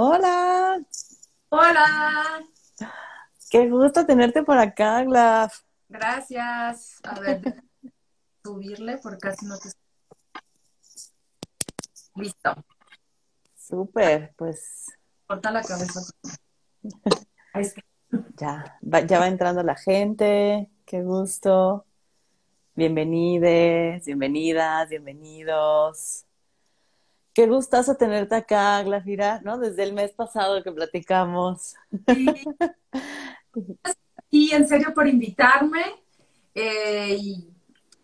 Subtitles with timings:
[0.00, 0.80] Hola.
[1.48, 2.44] Hola.
[3.50, 5.62] Qué gusto tenerte por acá, Glaf.
[5.88, 7.00] Gracias.
[7.02, 7.42] A ver,
[8.44, 9.70] subirle porque casi no te...
[12.14, 12.54] Listo.
[13.56, 14.86] Súper, pues.
[15.26, 16.00] Corta la cabeza.
[18.36, 20.70] Ya, va, ya va entrando la gente.
[20.86, 21.84] Qué gusto.
[22.76, 26.27] Bienvenides, bienvenidas, bienvenidos.
[27.38, 29.58] Qué gustazo tenerte acá, Glafira, ¿no?
[29.58, 31.76] Desde el mes pasado que platicamos.
[34.28, 35.82] Y en serio por invitarme
[36.54, 37.16] eh,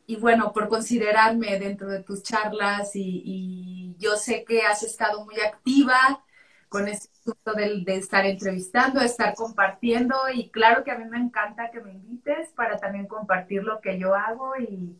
[0.06, 5.40] y, bueno, por considerarme dentro de tus charlas y, yo sé que has estado muy
[5.40, 6.24] activa
[6.68, 11.06] con este punto de, de, estar entrevistando, de estar compartiendo y claro que a mí
[11.06, 14.96] me encanta que me invites para también compartir lo que yo hago y,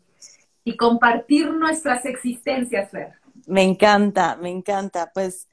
[0.65, 3.24] y compartir nuestras existencias, Fer.
[3.47, 5.11] Me encanta, me encanta.
[5.13, 5.49] Pues,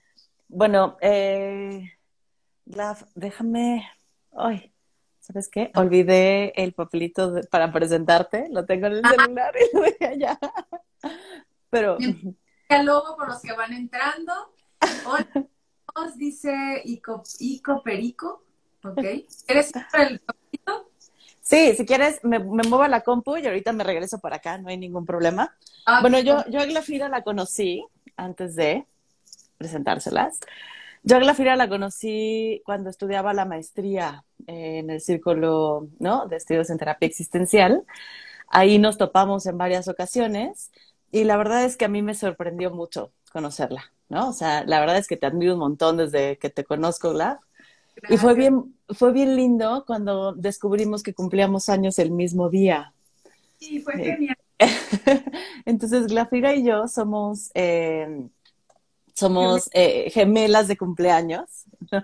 [0.48, 1.92] bueno, eh,
[3.16, 3.90] déjame.
[4.36, 4.72] Ay,
[5.20, 5.72] ¿sabes qué?
[5.76, 8.48] Olvidé el papelito para presentarte.
[8.50, 10.40] Lo tengo en el celular y lo dejé allá.
[11.70, 11.98] Pero.
[12.70, 14.34] El logo por los que van entrando.
[15.06, 15.26] Hoy
[15.96, 18.44] nos dice Ico, Ico Perico.
[18.84, 19.04] ¿Ok?
[19.48, 20.91] ¿Eres el papelito?
[21.52, 24.58] Sí, si quieres, me, me, muevo a la compu y ahorita me regreso para acá,
[24.58, 25.54] no hay ningún problema.
[25.86, 27.86] Ah, bueno, yo, yo a Glafira la conocí
[28.16, 28.86] antes de
[29.58, 30.40] presentárselas.
[31.04, 36.26] Yo a Glafira la conocí cuando estudiaba la maestría en el círculo ¿no?
[36.28, 37.84] de estudios en terapia existencial.
[38.48, 40.72] Ahí nos topamos en varias ocasiones
[41.12, 44.30] y la verdad es que a mí me sorprendió mucho conocerla, ¿no?
[44.30, 47.42] O sea, la verdad es que te admiro un montón desde que te conozco, Glaf.
[48.10, 52.94] Y fue bien, fue bien lindo cuando descubrimos que cumplíamos años el mismo día.
[53.60, 54.38] Sí, fue eh, genial.
[55.66, 58.28] Entonces, Glafira y yo somos, eh,
[59.14, 62.04] somos eh, gemelas de cumpleaños, ¿no?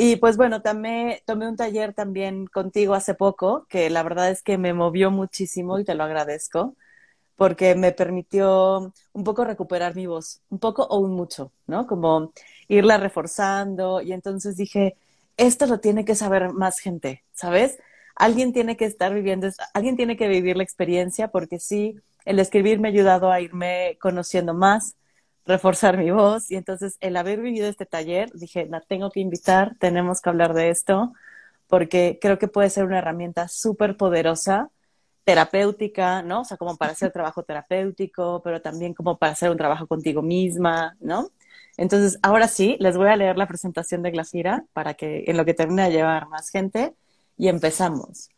[0.00, 4.42] Y pues bueno, también tomé un taller también contigo hace poco, que la verdad es
[4.42, 6.76] que me movió muchísimo y te lo agradezco,
[7.34, 11.88] porque me permitió un poco recuperar mi voz, un poco o un mucho, ¿no?
[11.88, 12.32] Como
[12.68, 14.96] irla reforzando y entonces dije,
[15.38, 17.78] esto lo tiene que saber más gente, ¿sabes?
[18.16, 22.80] Alguien tiene que estar viviendo, alguien tiene que vivir la experiencia porque sí, el escribir
[22.80, 24.96] me ha ayudado a irme conociendo más,
[25.46, 29.76] reforzar mi voz y entonces el haber vivido este taller, dije, la tengo que invitar,
[29.78, 31.12] tenemos que hablar de esto
[31.68, 34.70] porque creo que puede ser una herramienta súper poderosa,
[35.24, 36.40] terapéutica, ¿no?
[36.40, 40.22] O sea, como para hacer trabajo terapéutico, pero también como para hacer un trabajo contigo
[40.22, 41.30] misma, ¿no?
[41.78, 45.44] Entonces, ahora sí, les voy a leer la presentación de Glafira para que en lo
[45.44, 46.92] que termine de llevar más gente
[47.38, 48.28] y empezamos.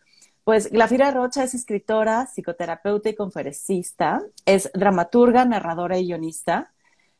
[0.44, 6.70] Pues Glafira Rocha es escritora, psicoterapeuta y conferencista, es dramaturga, narradora y guionista,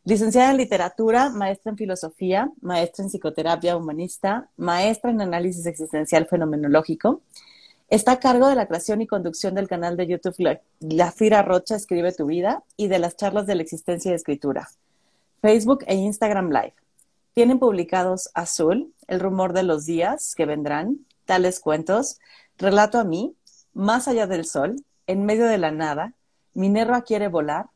[0.05, 7.23] licenciada en literatura, maestra en filosofía, maestra en psicoterapia humanista, maestra en análisis existencial fenomenológico.
[7.89, 12.13] Está a cargo de la creación y conducción del canal de YouTube Glafira Rocha Escribe
[12.13, 14.69] tu vida y de las charlas de la existencia y escritura.
[15.41, 16.75] Facebook e Instagram Live.
[17.33, 22.19] Tienen publicados Azul, El rumor de los días que vendrán, tales cuentos,
[22.59, 23.35] Relato a mí,
[23.73, 26.15] Más allá del sol, En medio de la nada,
[26.55, 27.67] Minerva quiere volar,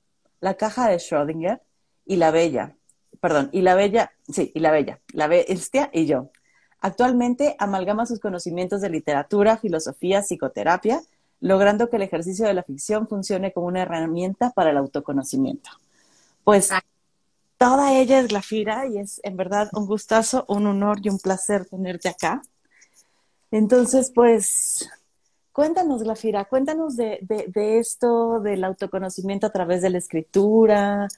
[0.41, 1.61] La caja de Schrödinger
[2.05, 2.77] y La Bella.
[3.21, 6.31] Perdón, y La Bella, sí, y La Bella, La Bestia y yo.
[6.81, 11.01] Actualmente amalgama sus conocimientos de literatura, filosofía, psicoterapia,
[11.41, 15.71] logrando que el ejercicio de la ficción funcione como una herramienta para el autoconocimiento.
[16.43, 16.71] Pues
[17.65, 21.65] toda ella es Glafira y es en verdad un gustazo, un honor y un placer
[21.65, 22.43] tenerte acá.
[23.51, 24.87] Entonces, pues,
[25.51, 31.09] cuéntanos, Glafira, cuéntanos de, de, esto, del autoconocimiento a través de la escritura,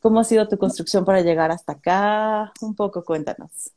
[0.00, 3.70] cómo ha sido tu construcción para llegar hasta acá, un poco cuéntanos.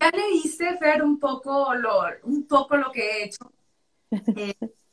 [0.00, 3.50] Ya leíste, Fer, un poco lo, un poco lo que he hecho.
[4.12, 4.54] Eh,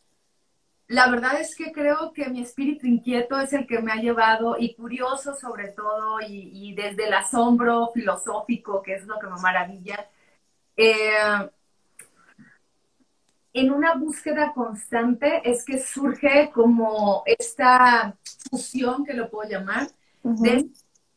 [0.91, 4.57] la verdad es que creo que mi espíritu inquieto es el que me ha llevado,
[4.59, 10.09] y curioso sobre todo, y, desde el asombro filosófico, que es lo que me maravilla,
[10.75, 11.49] eh,
[13.53, 18.17] en una búsqueda constante es que surge como esta
[18.49, 19.88] fusión, que lo puedo llamar,
[20.23, 20.67] de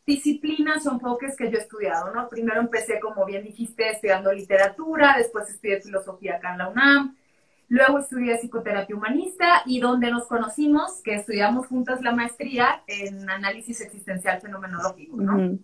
[0.05, 2.29] disciplinas o enfoques que yo he estudiado, ¿no?
[2.29, 7.17] Primero empecé, como bien dijiste, estudiando literatura, después estudié filosofía acá en la UNAM,
[7.67, 13.81] Luego estudié psicoterapia humanista y donde nos conocimos, que estudiamos juntas la maestría en análisis
[13.81, 15.57] existencial fenomenológico, ¿no?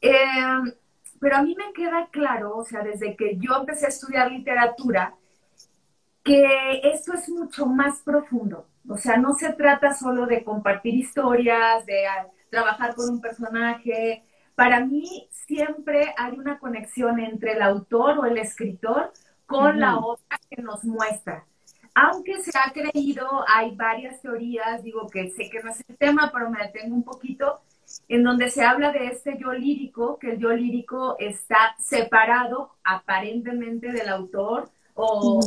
[0.00, 0.74] Eh,
[1.20, 5.14] pero a mí me queda claro, o sea, desde que yo empecé a estudiar literatura,
[6.24, 8.66] que esto es mucho más profundo.
[8.88, 14.24] O sea, no se trata solo de compartir historias, de ah, trabajar con un personaje,
[14.58, 19.12] para mí siempre hay una conexión entre el autor o el escritor
[19.48, 21.44] con la obra que nos muestra.
[21.94, 26.30] Aunque se ha creído, hay varias teorías, digo que sé que no es el tema,
[26.32, 27.60] pero me detengo un poquito,
[28.08, 33.90] en donde se habla de este yo lírico, que el yo lírico está separado aparentemente
[33.90, 35.40] del autor o,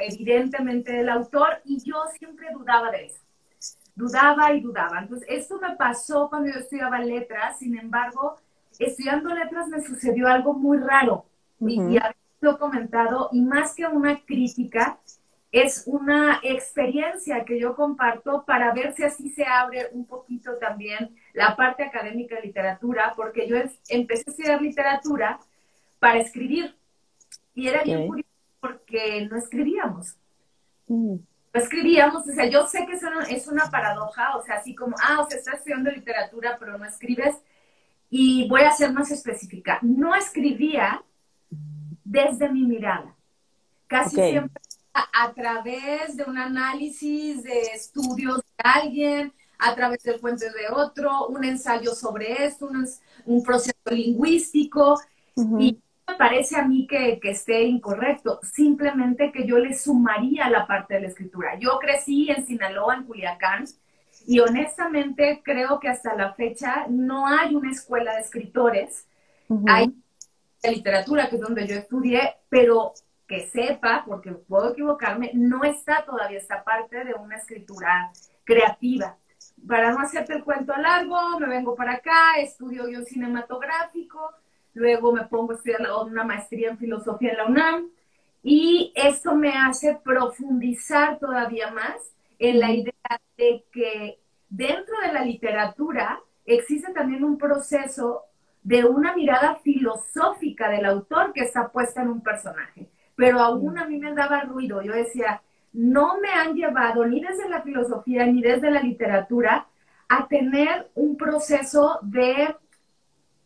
[0.00, 3.22] evidentemente del autor, y yo siempre dudaba de eso.
[3.94, 4.98] Dudaba y dudaba.
[4.98, 8.36] Entonces, esto me pasó cuando yo estudiaba letras, sin embargo,
[8.78, 11.26] estudiando letras me sucedió algo muy raro.
[11.60, 11.98] Y, y
[12.40, 14.98] lo comentado, y más que una crítica,
[15.52, 21.16] es una experiencia que yo comparto para ver si así se abre un poquito también
[21.32, 23.56] la parte académica de literatura, porque yo
[23.88, 25.40] empecé a estudiar literatura
[25.98, 26.76] para escribir
[27.54, 30.16] y era bien curioso porque no escribíamos.
[30.86, 31.16] Mm.
[31.52, 34.94] No escribíamos, o sea, yo sé que eso es una paradoja, o sea, así como,
[35.02, 37.34] ah, o sea, estás estudiando literatura, pero no escribes.
[38.08, 39.80] Y voy a ser más específica.
[39.82, 41.02] No escribía
[42.10, 43.14] desde mi mirada.
[43.86, 44.60] Casi siempre
[44.92, 51.28] a, través de un análisis de estudios de alguien, a través del puente de otro,
[51.28, 52.68] un ensayo sobre esto,
[53.26, 55.00] un, proceso lingüístico.
[55.36, 55.78] Y
[56.08, 60.94] me parece a mí que, que, esté incorrecto, simplemente que yo le sumaría la parte
[60.94, 61.58] de la escritura.
[61.58, 63.66] Yo crecí en Sinaloa, en Culiacán,
[64.26, 69.06] y honestamente creo que hasta la fecha no hay una escuela de escritores.
[69.66, 69.94] Hay
[70.62, 72.92] de literatura, que es donde yo estudié, pero
[73.26, 78.10] que sepa, porque puedo equivocarme, no está todavía esta parte de una escritura
[78.44, 79.16] creativa.
[79.66, 84.32] Para no hacerte el cuento largo, me vengo para acá, estudio guion cinematográfico,
[84.74, 87.90] luego me pongo a estudiar una maestría en filosofía en la UNAM,
[88.42, 91.96] y esto me hace profundizar todavía más
[92.38, 94.18] en la idea de que
[94.48, 98.24] dentro de la literatura existe también un proceso
[98.62, 102.88] de una mirada filosófica del autor que está puesta en un personaje.
[103.16, 104.82] Pero aún a mí me daba ruido.
[104.82, 105.42] Yo decía,
[105.72, 109.66] no me han llevado ni desde la filosofía ni desde la literatura
[110.08, 112.54] a tener un proceso de,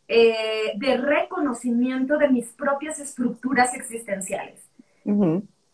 [0.09, 4.61] eh, de reconocimiento de mis propias estructuras existenciales.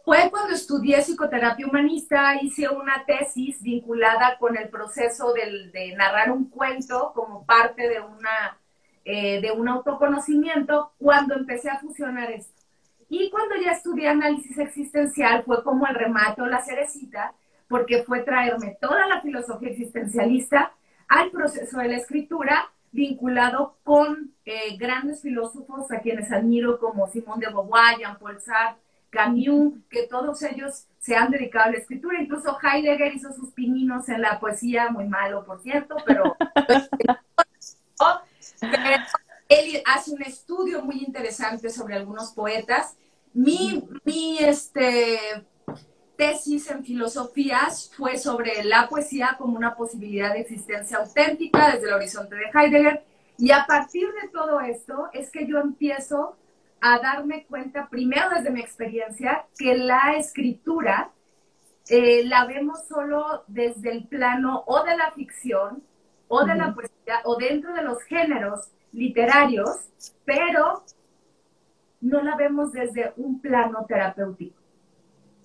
[0.04, 6.50] Fue cuando estudié psicoterapia humanista, hice una tesis vinculada con el proceso de narrar un
[6.50, 8.58] cuento como parte de una
[9.04, 12.52] eh, de un autoconocimiento cuando empecé a fusionar esto.
[13.08, 17.34] Y cuando ya estudié análisis existencial fue como el remate o la cerecita,
[17.68, 20.72] porque fue traerme toda la filosofía existencialista
[21.08, 27.40] al proceso de la escritura vinculado con eh, grandes filósofos a quienes admiro como Simón
[27.40, 28.80] de Beauvoir, Jean-Paul Sartre,
[29.10, 32.20] Camus, que todos ellos se han dedicado a la escritura.
[32.20, 36.36] Incluso Heidegger hizo sus pininos en la poesía, muy malo, por cierto, pero
[39.48, 42.96] él hace un estudio muy interesante sobre algunos poetas.
[43.32, 45.18] Mi, mi este,
[46.16, 51.94] tesis en filosofías fue sobre la poesía como una posibilidad de existencia auténtica desde el
[51.94, 53.02] horizonte de Heidegger.
[53.38, 56.36] Y a partir de todo esto es que yo empiezo
[56.80, 61.10] a darme cuenta, primero desde mi experiencia, que la escritura
[61.88, 65.82] eh, la vemos solo desde el plano o de la ficción
[66.32, 69.90] o de la poesía o dentro de los géneros literarios,
[70.24, 70.84] pero
[72.00, 74.56] no la vemos desde un plano terapéutico.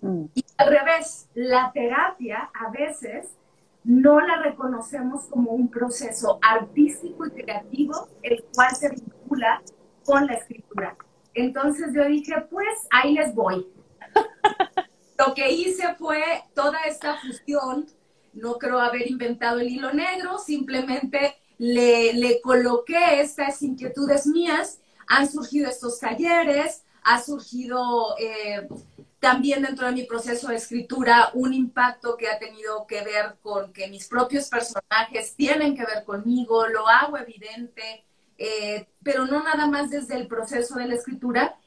[0.02, 0.26] Mm.
[0.36, 3.36] Y al revés, la terapia a veces
[3.84, 9.64] no la reconocemos como un proceso artístico y creativo, el cual se vincula
[10.04, 10.96] con la escritura.
[11.34, 13.68] Entonces yo dije, pues ahí les voy.
[15.18, 16.22] Lo que hice fue
[16.54, 17.88] toda esta fusión
[18.36, 25.30] no creo haber inventado el hilo negro, simplemente le, le coloqué estas inquietudes mías, han
[25.30, 28.68] surgido estos talleres, ha surgido eh,
[29.20, 33.72] también dentro de mi proceso de escritura un impacto que ha tenido que ver con
[33.72, 38.04] que mis propios personajes tienen que ver conmigo, lo hago evidente,
[38.38, 41.58] eh, pero no nada más desde el proceso de la escritura,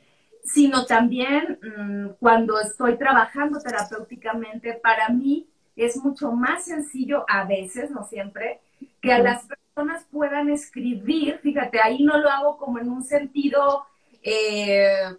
[0.44, 5.48] sino también mm, cuando estoy trabajando terapéuticamente, para mí
[5.85, 8.61] es mucho más sencillo a veces, no siempre,
[9.00, 13.87] que a las personas puedan escribir, fíjate, ahí no lo hago como en un sentido
[14.23, 15.16] eh,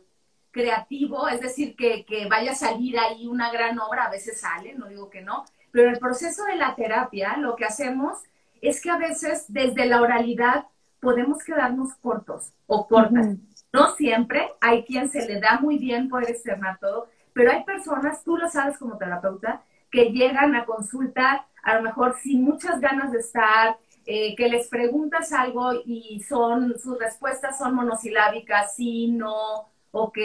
[0.51, 4.73] creativo, es decir, que, que, vaya a salir ahí una gran obra, a veces sale,
[4.73, 8.19] no digo que no, pero en el proceso de la terapia lo que hacemos
[8.61, 10.65] es que a veces desde la oralidad
[10.99, 13.35] podemos quedarnos cortos o cortas.
[13.71, 18.23] No siempre, hay quien se le da muy bien poder externar todo, pero hay personas,
[18.23, 19.61] tú lo sabes como terapeuta,
[19.91, 24.67] que llegan a consulta a lo mejor sin muchas ganas de estar, eh, que les
[24.67, 30.17] preguntas algo y son, sus respuestas son monosilábicas, sí, no, ok,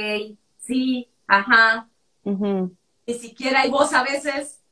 [0.58, 1.88] sí, ajá,
[2.24, 4.62] ni siquiera hay voz a veces.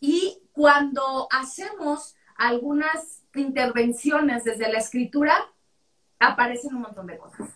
[0.00, 5.36] Y cuando hacemos algunas intervenciones desde la escritura,
[6.18, 7.50] aparecen un montón de cosas.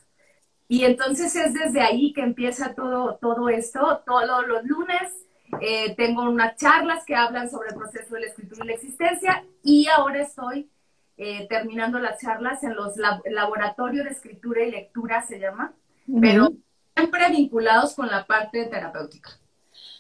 [0.69, 4.03] Y entonces es desde ahí que empieza todo, todo esto.
[4.05, 5.28] Todos los lunes
[5.61, 9.45] eh, tengo unas charlas que hablan sobre el proceso de la escritura y la existencia
[9.63, 10.69] y ahora estoy
[11.17, 15.75] eh, terminando las charlas en los laboratorios de escritura y lectura, se llama,
[16.21, 16.53] pero
[16.95, 19.31] siempre vinculados con la parte terapéutica.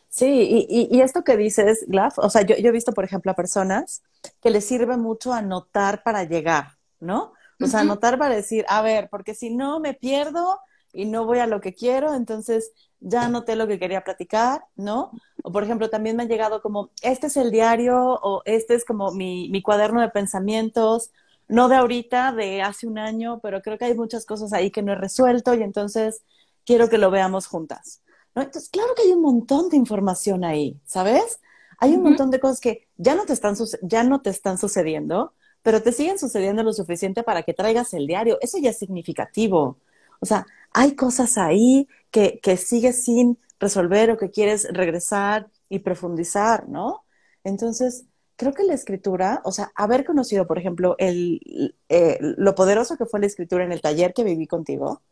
[0.08, 4.02] Sí, y, esto que dices, Glaf, o sea, yo, he visto, por ejemplo, a personas
[4.40, 7.34] que les sirve mucho anotar para llegar, ¿no?
[7.60, 10.60] O sea, anotar para decir, a ver, porque si no me pierdo
[10.98, 15.12] y no voy a lo que quiero, entonces ya anoté lo que quería platicar, ¿no?
[15.44, 18.84] O por ejemplo, también me han llegado como, este es el diario o este es
[18.84, 21.12] como mi, mi cuaderno de pensamientos,
[21.46, 24.82] no de ahorita, de hace un año, pero creo que hay muchas cosas ahí que
[24.82, 26.24] no he resuelto y entonces
[26.66, 28.02] quiero que lo veamos juntas.
[28.34, 31.38] Entonces, claro que hay un montón de información ahí, ¿sabes?
[31.78, 35.32] Hay un montón de cosas que ya no, te están ya no te están sucediendo,
[35.62, 38.38] pero te siguen sucediendo lo suficiente para que traigas el diario.
[38.40, 39.78] Eso ya es significativo.
[40.20, 45.80] O sea, hay cosas ahí que, que sigues sin resolver o que quieres regresar y
[45.80, 47.04] profundizar, ¿no?
[47.44, 48.06] Entonces,
[48.37, 53.06] creo que la escritura, o sea, haber conocido, por ejemplo, el, eh, lo poderoso que
[53.06, 55.02] fue la escritura en el taller que viví contigo,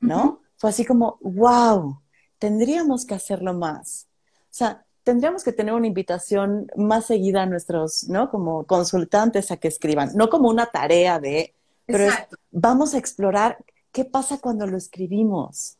[0.00, 0.40] ¿no?
[0.56, 2.00] Fue así como, wow,
[2.38, 4.08] tendríamos que hacerlo más.
[4.44, 8.30] O sea, tendríamos que tener una invitación más seguida a nuestros, ¿no?
[8.30, 11.54] Como consultantes a que escriban, no como una tarea de,
[11.86, 12.08] pero
[12.52, 13.58] vamos a explorar
[13.96, 15.78] qué pasa cuando lo escribimos,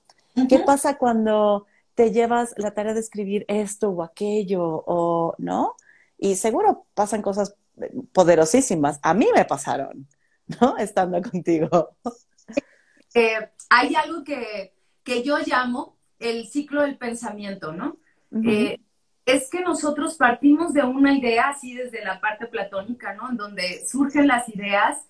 [0.49, 5.77] qué pasa cuando te llevas la tarea de escribir esto o aquello, o, ¿no?
[6.17, 7.57] Y seguro pasan cosas
[8.15, 9.01] poderosísimas.
[9.03, 10.09] A mí me pasaron,
[10.59, 10.77] ¿no?
[10.79, 11.99] Estando contigo.
[13.13, 14.73] Eh, hay algo que,
[15.05, 17.99] que yo llamo el ciclo del pensamiento, ¿no?
[18.47, 18.79] Eh,
[19.27, 23.29] es que nosotros partimos de una idea así desde la parte platónica, ¿no?
[23.29, 25.07] En donde surgen las ideas.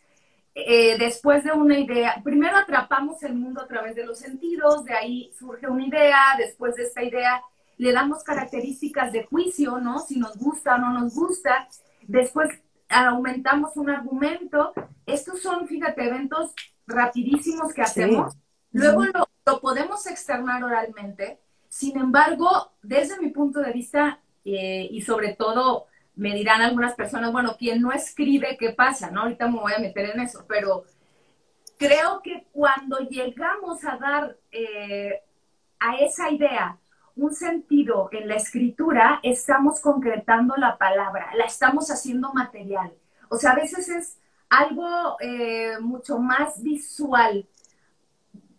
[0.58, 4.94] Eh, después de una idea, primero atrapamos el mundo a través de los sentidos, de
[4.94, 7.42] ahí surge una idea, después de esta idea
[7.76, 9.98] le damos características de juicio, ¿no?
[9.98, 11.68] Si nos gusta o no nos gusta,
[12.08, 12.48] después
[12.88, 14.72] aumentamos un argumento.
[15.04, 16.54] Estos son, fíjate, eventos
[16.86, 18.34] rapidísimos que hacemos.
[18.72, 21.38] Luego lo, lo podemos externar oralmente
[21.76, 27.30] sin embargo, desde mi punto de vista, eh, y sobre todo me dirán algunas personas,
[27.30, 29.10] bueno, quien no escribe, ¿qué pasa?
[29.10, 29.22] ¿No?
[29.22, 30.84] Ahorita me voy a meter en eso, pero
[31.78, 35.20] creo que cuando llegamos a dar eh,
[35.78, 36.78] a esa idea
[37.16, 42.92] un sentido en la escritura, estamos concretando la palabra, la estamos haciendo material.
[43.28, 44.18] O sea, a veces es
[44.48, 47.46] algo eh, mucho más visual,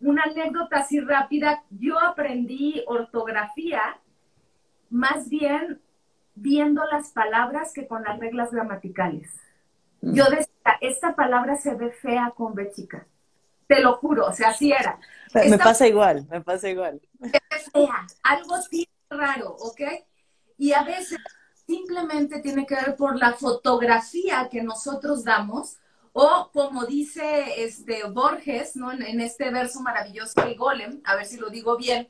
[0.00, 3.98] una anécdota así rápida, yo aprendí ortografía
[4.90, 5.80] más bien
[6.40, 9.30] viendo las palabras que con las reglas gramaticales.
[10.00, 10.14] Mm.
[10.14, 13.06] Yo decía, esta palabra se ve fea con B chica.
[13.66, 14.98] Te lo juro, o sea, así era.
[15.34, 17.00] me pasa igual, me pasa igual.
[17.20, 18.56] Se ve fea, algo
[19.10, 19.80] raro, ¿ok?
[20.56, 21.18] Y a veces
[21.66, 25.78] simplemente tiene que ver por la fotografía que nosotros damos
[26.12, 28.90] o como dice este Borges, ¿no?
[28.90, 32.08] En, este verso maravilloso del Golem, a ver si lo digo bien,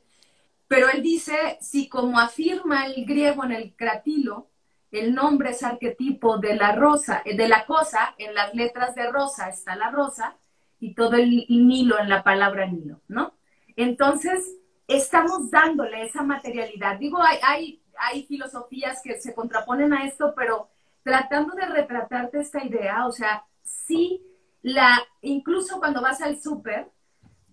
[0.69, 4.51] pero él dice, si como afirma el griego en el cratilo,
[4.91, 9.11] el nombre es arquetipo de la rosa, eh, de la cosa, en las letras de
[9.11, 10.37] rosa está la rosa
[10.79, 13.35] y todo el nilo en la palabra nilo, ¿no?
[13.77, 14.57] Entonces,
[14.87, 16.99] estamos dándole esa materialidad.
[16.99, 20.71] Digo, hay, hay, hay filosofías que se contraponen a esto, pero
[21.03, 24.23] tratando de retratarte esta idea, o sea, sí,
[24.63, 26.91] la, incluso cuando vas al súper,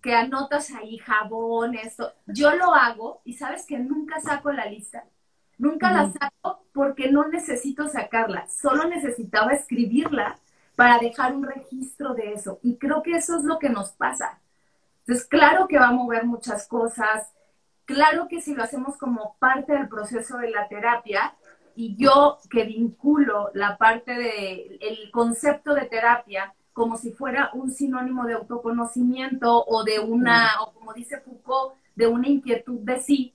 [0.06, 5.04] que anotas ahí jabón, esto, yo lo hago y sabes que nunca saco la lista.
[5.58, 10.38] Nunca la saco porque no necesito sacarla, solo necesitaba escribirla
[10.76, 12.60] para dejar un registro de eso.
[12.62, 14.38] Y creo que eso es lo que nos pasa.
[15.00, 17.32] Entonces, claro que va a mover muchas cosas,
[17.84, 21.34] claro que si lo hacemos como parte del proceso de la terapia,
[21.74, 27.70] y yo que vinculo la parte del el concepto de terapia como si fuera un
[27.70, 33.32] sinónimo de autoconocimiento o de una, o como dice Foucault, de una inquietud de sí,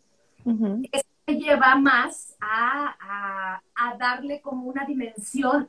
[0.92, 5.68] eso me lleva más a, a, darle como una dimensión.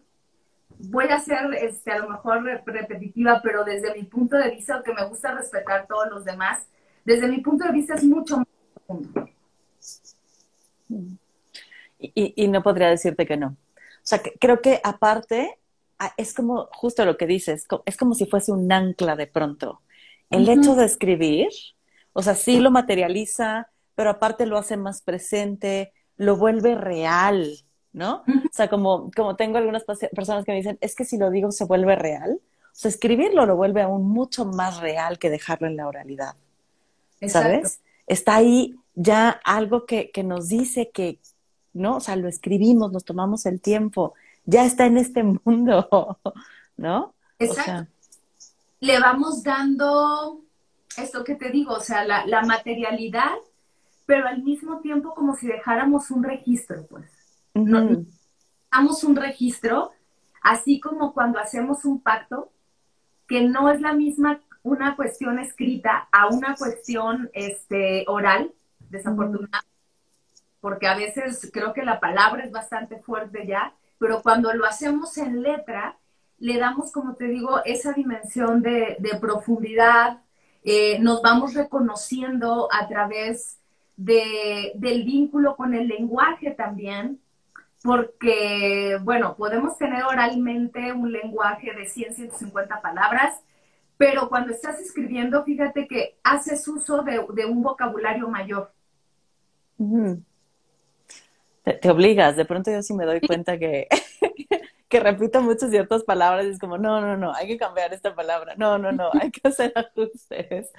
[0.81, 4.93] Voy a ser este, a lo mejor repetitiva, pero desde mi punto de vista, aunque
[4.93, 6.67] me gusta respetar a todos los demás,
[7.07, 9.29] desde mi punto de vista es mucho más profundo.
[11.99, 13.47] Y, no podría decirte que no.
[13.77, 15.59] O sea, creo que aparte
[16.17, 19.81] es como justo lo que dices, es como si fuese un ancla de pronto.
[20.31, 21.49] El hecho de escribir,
[22.15, 27.59] o sea, sí lo materializa, pero aparte lo hace más presente, lo vuelve real,
[27.93, 28.25] ¿no?
[28.27, 31.53] O sea, como, como tengo algunas personas que me dicen, es que si lo digo
[31.53, 32.41] se vuelve real.
[32.41, 36.35] O sea, escribirlo lo vuelve aún mucho más real que dejarlo en la oralidad.
[37.27, 37.81] ¿Sabes?
[38.07, 41.19] Está ahí ya algo que, que nos dice que,
[41.73, 41.97] ¿no?
[41.97, 46.19] O sea, lo escribimos, nos tomamos el tiempo, ya está en este mundo,
[46.77, 47.15] ¿no?
[47.39, 47.91] Exacto.
[48.81, 50.41] Le vamos dando
[50.97, 53.37] esto que te digo, o sea, la, la, materialidad,
[54.07, 57.11] pero al mismo tiempo como si dejáramos un registro, pues.
[57.55, 59.93] Damos un registro,
[60.43, 62.51] así como cuando hacemos un pacto,
[63.29, 68.53] que no es la misma una cuestión escrita a una cuestión este, oral,
[68.91, 69.69] desafortunadamente,
[70.61, 75.17] porque a veces creo que la palabra es bastante fuerte ya, pero cuando lo hacemos
[75.17, 75.97] en letra,
[76.41, 80.21] le damos, como te digo, esa dimensión de, profundidad,
[80.65, 83.61] eh, nos vamos reconociendo a través
[83.97, 87.21] de, del vínculo con el lenguaje también,
[87.81, 93.41] porque, bueno, podemos tener oralmente un lenguaje de 100, 150 palabras,
[93.97, 98.73] pero cuando estás escribiendo, fíjate que haces uso de, un vocabulario mayor.
[101.63, 103.89] Te, obligas, de pronto yo sí me doy cuenta que,
[104.89, 108.15] que repito muchas ciertas palabras y es como, no, no, no, hay que cambiar esta
[108.15, 110.71] palabra, no, no, no, hay que hacer ajustes.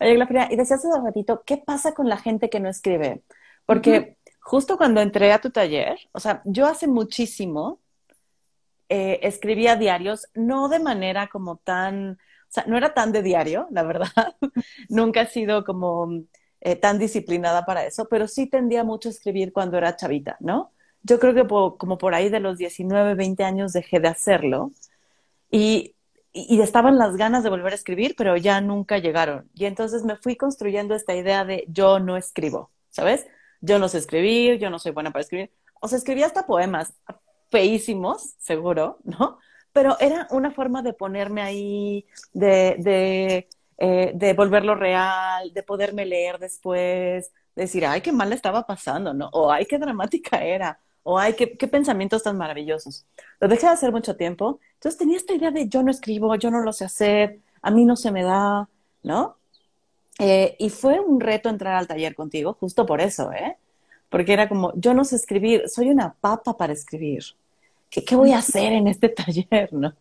[0.00, 3.22] Oye, Glafira, y decías hace un ratito, ¿qué pasa con la gente que no escribe?
[3.66, 7.80] Porque justo cuando entré a tu taller, o sea, yo hace muchísimo
[8.88, 12.18] eh, escribía diarios, no de manera como tan
[12.48, 14.08] o sea, no era tan de diario, la verdad.
[14.88, 16.22] Nunca he sido como
[16.60, 20.72] eh, tan disciplinada para eso, pero sí tendía mucho a escribir cuando era chavita, ¿no?
[21.02, 24.72] Yo creo que como por ahí de los 19, 20 años dejé de hacerlo
[25.50, 25.94] y,
[26.32, 29.48] y, estaban las ganas de volver a escribir, pero ya nunca llegaron.
[29.54, 33.26] Y entonces me fui construyendo esta idea de yo no escribo, ¿sabes?
[33.60, 35.50] Yo no sé escribir, yo no soy buena para escribir.
[35.80, 36.92] O sea, escribía hasta poemas
[37.50, 39.38] feísimos, seguro, ¿no?
[39.78, 46.04] pero era una forma de ponerme ahí, de, de, eh, de volverlo real, de poderme
[46.06, 49.28] leer después, decir, ay, qué mal estaba pasando, ¿no?
[49.32, 53.06] O ay, qué dramática era, o ay, qué, qué pensamientos tan maravillosos.
[53.40, 56.50] Lo dejé de hacer mucho tiempo, entonces tenía esta idea de yo no escribo, yo
[56.50, 58.68] no lo sé hacer, a mí no se me da,
[59.02, 59.36] ¿no?
[60.18, 63.56] Eh, y fue un reto entrar al taller contigo, justo por eso, ¿eh?
[64.08, 67.24] Porque era como, yo no sé escribir, soy una papa para escribir.
[67.90, 69.94] ¿qué, voy a hacer en este taller, no?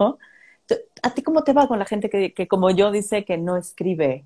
[1.02, 4.26] ¿A ti cómo te va con la gente que, como yo dice que no escribe?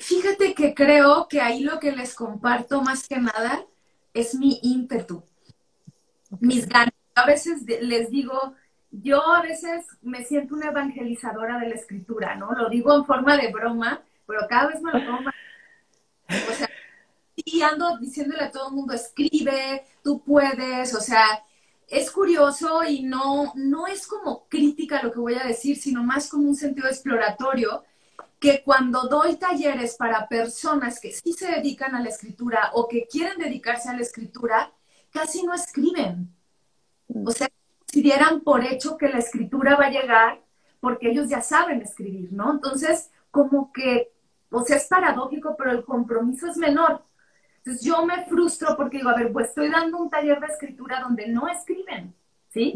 [0.00, 3.64] Fíjate que creo que ahí lo que les comparto más que nada
[4.12, 5.22] es mi ímpetu,
[6.40, 6.94] mis ganas.
[7.14, 8.54] A veces les digo,
[8.90, 12.52] yo a veces me siento una evangelizadora de la escritura, ¿no?
[12.52, 15.30] Lo digo en forma de broma, pero cada vez me lo tomo
[16.28, 16.70] O sea,
[17.36, 21.44] y ando diciéndole a todo el mundo, escribe, tú puedes, o sea,
[21.88, 26.28] es curioso y no, no es como crítica lo que voy a decir, sino más
[26.28, 27.84] como un sentido exploratorio,
[28.40, 33.06] que cuando doy talleres para personas que sí se dedican a la escritura o que
[33.06, 34.72] quieren dedicarse a la escritura,
[35.10, 36.34] casi no escriben.
[37.24, 37.48] O sea,
[37.86, 40.42] si dieran por hecho que la escritura va a llegar
[40.80, 42.52] porque ellos ya saben escribir, ¿no?
[42.52, 44.12] Entonces, como que,
[44.50, 47.02] o sea, es paradójico, pero el compromiso es menor.
[47.64, 51.00] Entonces yo me frustro porque digo, a ver, pues estoy dando un taller de escritura
[51.00, 52.14] donde no escriben,
[52.50, 52.74] ¿sí?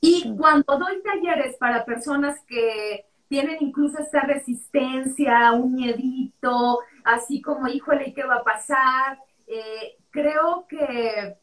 [0.00, 7.66] Y cuando doy talleres para personas que tienen incluso esta resistencia, un miedito, así como,
[7.66, 9.18] híjole, ¿qué va a pasar?
[9.46, 11.38] Eh, creo que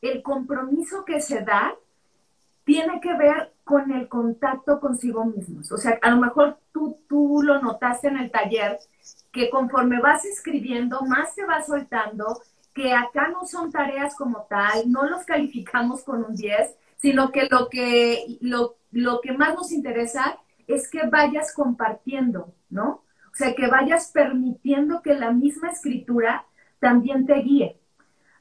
[0.00, 1.74] el compromiso que se da
[2.64, 5.72] tiene que ver con el contacto consigo mismos.
[5.72, 8.78] O sea, a lo mejor tú, tú lo notaste en el taller,
[9.32, 12.40] que conforme vas escribiendo, más te vas soltando,
[12.72, 17.48] que acá no son tareas como tal, no los calificamos con un 10, sino que
[17.50, 23.02] lo que, lo, lo que más nos interesa es que vayas compartiendo, ¿no?
[23.32, 26.46] O sea, que vayas permitiendo que la misma escritura
[26.78, 27.80] también te guíe.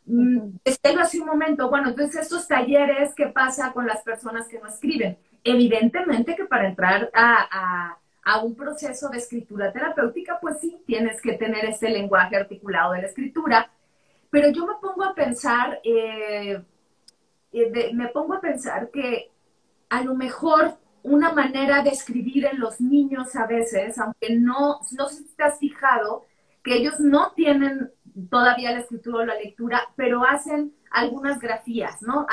[0.05, 4.59] Mm, Estelo hace un momento, bueno, entonces estos talleres, ¿qué pasa con las personas que
[4.59, 5.17] no escriben?
[5.43, 11.33] Evidentemente que para entrar a a un proceso de escritura terapéutica, pues sí, tienes que
[11.33, 13.69] tener ese lenguaje articulado de la escritura.
[14.29, 16.63] Pero yo me pongo a pensar, eh,
[17.51, 19.31] eh, me pongo a pensar que
[19.89, 25.09] a lo mejor una manera de escribir en los niños a veces, aunque no, no
[25.09, 26.25] sé si has fijado,
[26.63, 27.91] que ellos no tienen
[28.29, 32.25] todavía la escritura o la lectura, pero hacen algunas grafías, ¿no?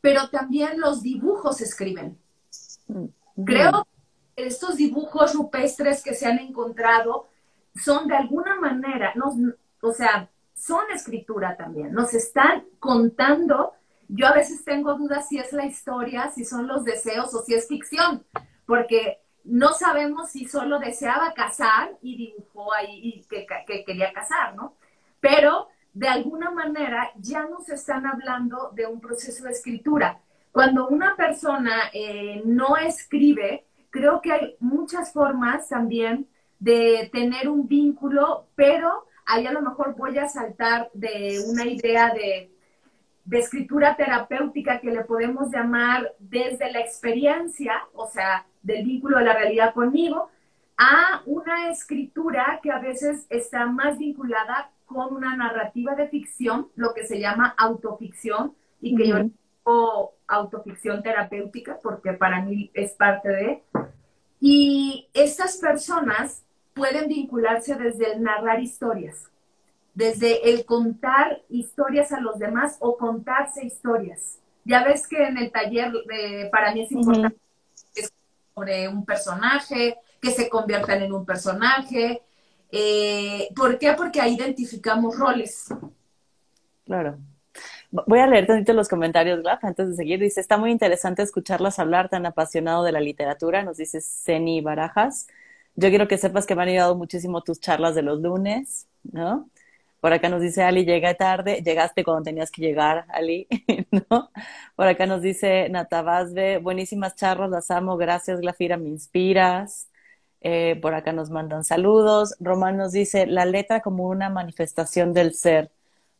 [0.00, 2.18] Pero también los dibujos escriben.
[3.44, 3.86] Creo
[4.36, 7.28] que estos dibujos rupestres que se han encontrado
[7.74, 9.14] son de alguna manera,
[9.80, 13.72] o sea, son escritura también, nos están contando.
[14.08, 17.54] Yo a veces tengo dudas si es la historia, si son los deseos o si
[17.54, 18.24] es ficción,
[18.66, 24.74] porque no sabemos si solo deseaba casar y dibujó ahí que, que quería casar, ¿no?
[25.20, 30.20] Pero de alguna manera ya nos están hablando de un proceso de escritura.
[30.50, 36.28] Cuando una persona eh, no escribe, creo que hay muchas formas también
[36.58, 42.12] de tener un vínculo, pero ahí a lo mejor voy a saltar de una idea
[42.12, 42.51] de,
[43.24, 49.24] de escritura terapéutica que le podemos llamar desde la experiencia, o sea, del vínculo de
[49.24, 50.28] la realidad conmigo,
[50.76, 56.92] a una escritura que a veces está más vinculada con una narrativa de ficción, lo
[56.94, 63.28] que se llama autoficción, y que yo llamo autoficción terapéutica, porque para mí es parte
[63.28, 63.62] de.
[64.40, 69.30] Y estas personas pueden vincularse desde el narrar historias,
[69.94, 74.38] desde el contar historias a los demás o contarse historias.
[74.64, 75.92] Ya ves que en el taller
[76.50, 77.38] para mí es importante
[78.54, 82.22] sobre un personaje, que se conviertan en un personaje,
[82.74, 83.92] eh, ¿Por qué?
[83.92, 85.66] Porque ahí identificamos roles.
[86.86, 87.18] Claro.
[87.90, 90.18] Voy a leer tantito los comentarios, Glaf, antes de seguir.
[90.18, 95.28] Dice, está muy interesante escucharlas hablar tan apasionado de la literatura, nos dice Ceni Barajas.
[95.76, 99.50] Yo quiero que sepas que me han ayudado muchísimo tus charlas de los lunes, ¿no?
[100.02, 103.46] Por acá nos dice Ali, llega tarde, llegaste cuando tenías que llegar, Ali,
[104.10, 104.32] ¿no?
[104.74, 109.88] Por acá nos dice Natabasbe, buenísimas charlas, las amo, gracias, Glafira, me inspiras.
[110.40, 112.34] Eh, por acá nos mandan saludos.
[112.40, 115.70] Román nos dice, la letra como una manifestación del ser.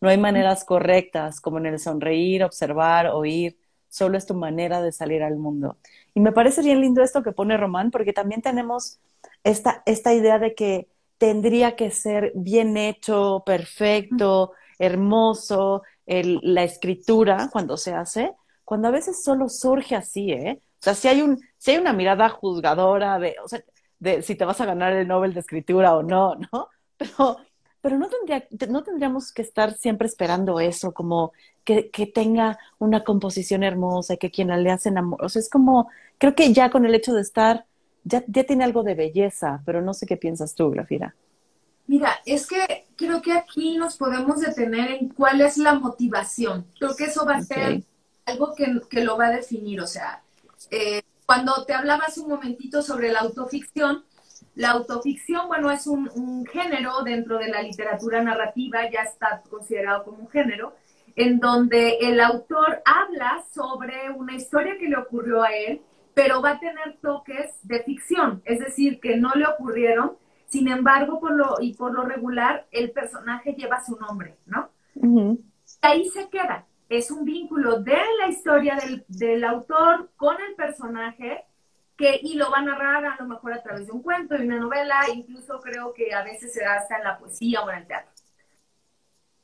[0.01, 3.59] No hay maneras correctas como en el sonreír, observar, oír.
[3.89, 5.77] Solo es tu manera de salir al mundo.
[6.15, 9.01] Y me parece bien lindo esto que pone Román, porque también tenemos
[9.43, 17.77] esta, esta idea de que tendría que ser bien hecho, perfecto, hermoso, la escritura cuando
[17.77, 18.33] se hace,
[18.65, 20.61] cuando a veces solo surge así, ¿eh?
[20.63, 23.63] O sea, si hay, un, si hay una mirada juzgadora de, o sea,
[23.99, 26.69] de si te vas a ganar el Nobel de Escritura o no, ¿no?
[26.99, 27.39] Pero,
[27.81, 31.33] pero no, tendría, no tendríamos que estar siempre esperando eso, como
[31.65, 35.27] que, que tenga una composición hermosa y que quien la lea se enamore.
[35.27, 37.67] O sea, es como, creo que ya con el hecho de estar,
[38.05, 41.15] ya, ya tiene algo de belleza, pero no sé qué piensas tú, Grafira.
[41.87, 46.67] Mira, es que creo que aquí nos podemos detener en cuál es la motivación.
[46.79, 47.83] Creo que eso va a ser
[48.25, 49.81] algo que, que, lo va a definir.
[49.81, 50.23] O sea,
[50.71, 54.05] eh, cuando te hablabas un momentito sobre la autoficción,
[54.55, 60.19] la autoficción, bueno, es un, género dentro de la literatura narrativa, ya está considerado como
[60.19, 60.75] un género,
[61.17, 65.81] en donde el autor habla sobre una historia que le ocurrió a él,
[66.15, 70.13] pero va a tener toques de ficción, es decir, que no le ocurrieron,
[70.47, 74.71] sin embargo, por lo, y por lo regular, el personaje lleva su nombre, ¿no?
[75.81, 81.45] Ahí se queda es un vínculo de la historia del, autor con el personaje
[81.97, 84.45] que, y lo va a narrar a lo mejor a través de un cuento, de
[84.45, 87.79] una novela, incluso creo que a veces se da hasta en la poesía o en
[87.79, 88.12] el teatro.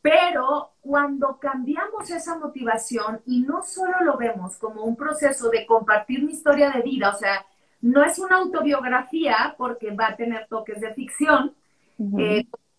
[0.09, 6.23] Pero cuando cambiamos esa motivación y no solo lo vemos como un proceso de compartir
[6.23, 7.45] mi historia de vida, o sea,
[7.83, 11.55] no es una autobiografía porque va a tener toques de ficción,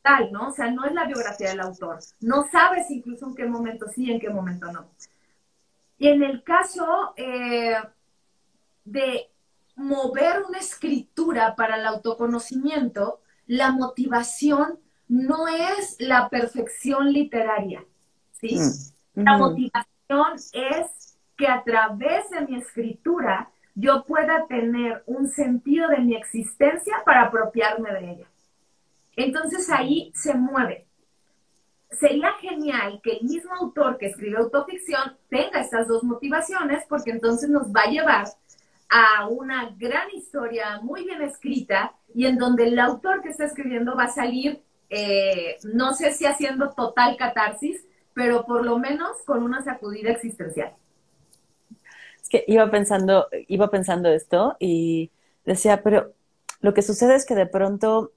[0.02, 0.48] tal, ¿no?
[0.48, 2.00] O sea, no es la biografía del autor.
[2.20, 4.88] No sabes incluso en qué momento sí, en qué momento no.
[6.00, 7.76] Y en el caso eh,
[8.86, 9.30] de
[9.76, 17.84] mover una escritura para el autoconocimiento, la motivación no es la perfección literaria,
[18.40, 18.58] ¿sí?
[19.16, 19.24] Mm.
[19.24, 26.00] La motivación es que a través de mi escritura yo pueda tener un sentido de
[26.00, 28.28] mi existencia para apropiarme de ella.
[29.16, 30.86] Entonces ahí se mueve.
[31.92, 37.50] Sería genial que el mismo autor que escribe autoficción tenga estas dos motivaciones porque entonces
[37.50, 38.28] nos va a llevar
[38.90, 43.96] a una gran historia muy bien escrita y en donde el autor que está escribiendo
[43.96, 49.44] va a salir, eh, no sé si haciendo total catarsis, pero por lo menos con
[49.44, 50.74] una sacudida existencial.
[52.22, 55.12] Es que iba pensando, iba pensando esto y
[55.46, 56.14] decía, pero
[56.62, 58.12] lo que sucede es que de pronto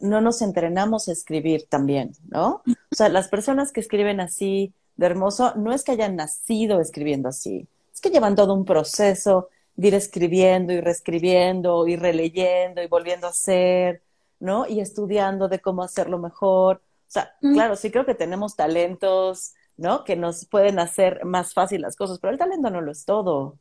[0.00, 2.62] no nos entrenamos a escribir también, ¿no?
[2.66, 7.28] O sea, las personas que escriben así de hermoso, no es que hayan nacido escribiendo
[7.28, 12.86] así, es que llevan todo un proceso de ir escribiendo y reescribiendo y releyendo y
[12.86, 14.02] volviendo a hacer,
[14.40, 14.66] ¿no?
[14.66, 16.76] Y estudiando de cómo hacerlo mejor.
[16.76, 20.04] O sea, claro, sí creo que tenemos talentos ¿no?
[20.04, 23.58] Que nos pueden hacer más fácil las cosas, pero el talento no lo es todo.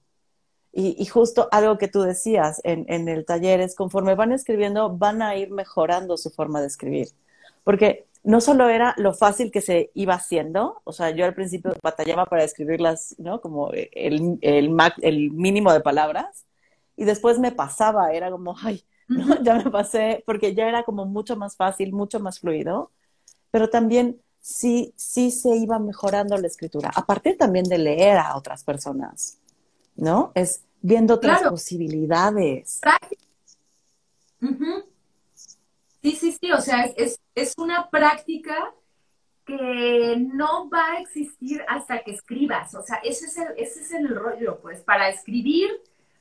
[0.77, 5.21] Y, justo algo que tú decías en, en, el taller es, conforme van escribiendo, van
[5.21, 7.07] a ir mejorando su forma de escribir.
[7.63, 11.73] Porque no solo era lo fácil que se iba haciendo, o sea, yo al principio
[11.81, 13.39] batallaba para escribirlas, ¿no?
[13.39, 16.45] Como el, el, el mínimo de palabras,
[16.97, 19.41] y después me pasaba, era como, ay, ¿no?
[19.43, 22.91] Ya me pasé, porque ya era como mucho más fácil, mucho más fluido,
[23.51, 28.35] pero también sí, sí se iba mejorando la escritura, a partir también de leer a
[28.35, 29.39] otras personas,
[29.95, 30.31] ¿no?
[30.35, 32.79] Es viendo otras posibilidades.
[36.01, 38.71] Sí, sí, sí, o sea, es, es una práctica
[39.45, 43.91] que no va a existir hasta que escribas, o sea, ese es el, ese es
[43.91, 45.69] el rollo, pues, para escribir,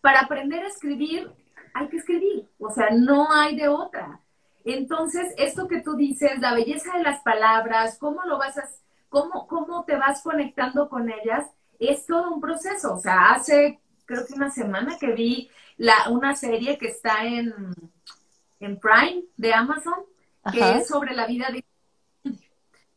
[0.01, 1.31] para aprender a escribir,
[1.75, 4.21] hay que escribir, o sea, no hay de otra.
[4.65, 8.67] Entonces, esto que tú dices, la belleza de las palabras, cómo lo vas a,
[9.11, 11.47] cómo, cómo te vas conectando con ellas,
[11.79, 12.95] es todo un proceso.
[12.95, 17.53] O sea, hace creo que una semana que vi la, una serie que está en,
[18.61, 20.05] en Prime de Amazon,
[20.53, 21.65] que es sobre la vida de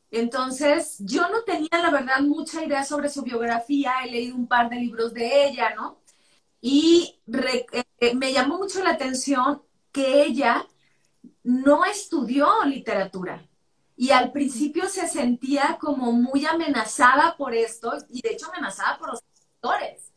[0.10, 4.70] entonces, yo no tenía, la verdad, mucha idea sobre su biografía, he leído un par
[4.70, 5.98] de libros de ella, ¿no?
[6.70, 9.62] Y eh, me llamó mucho la atención
[9.94, 10.68] que ella
[11.42, 13.42] no estudió literatura
[13.96, 19.12] y al principio se sentía como muy amenazada por esto y de hecho amenazada por
[19.12, 20.12] los escritores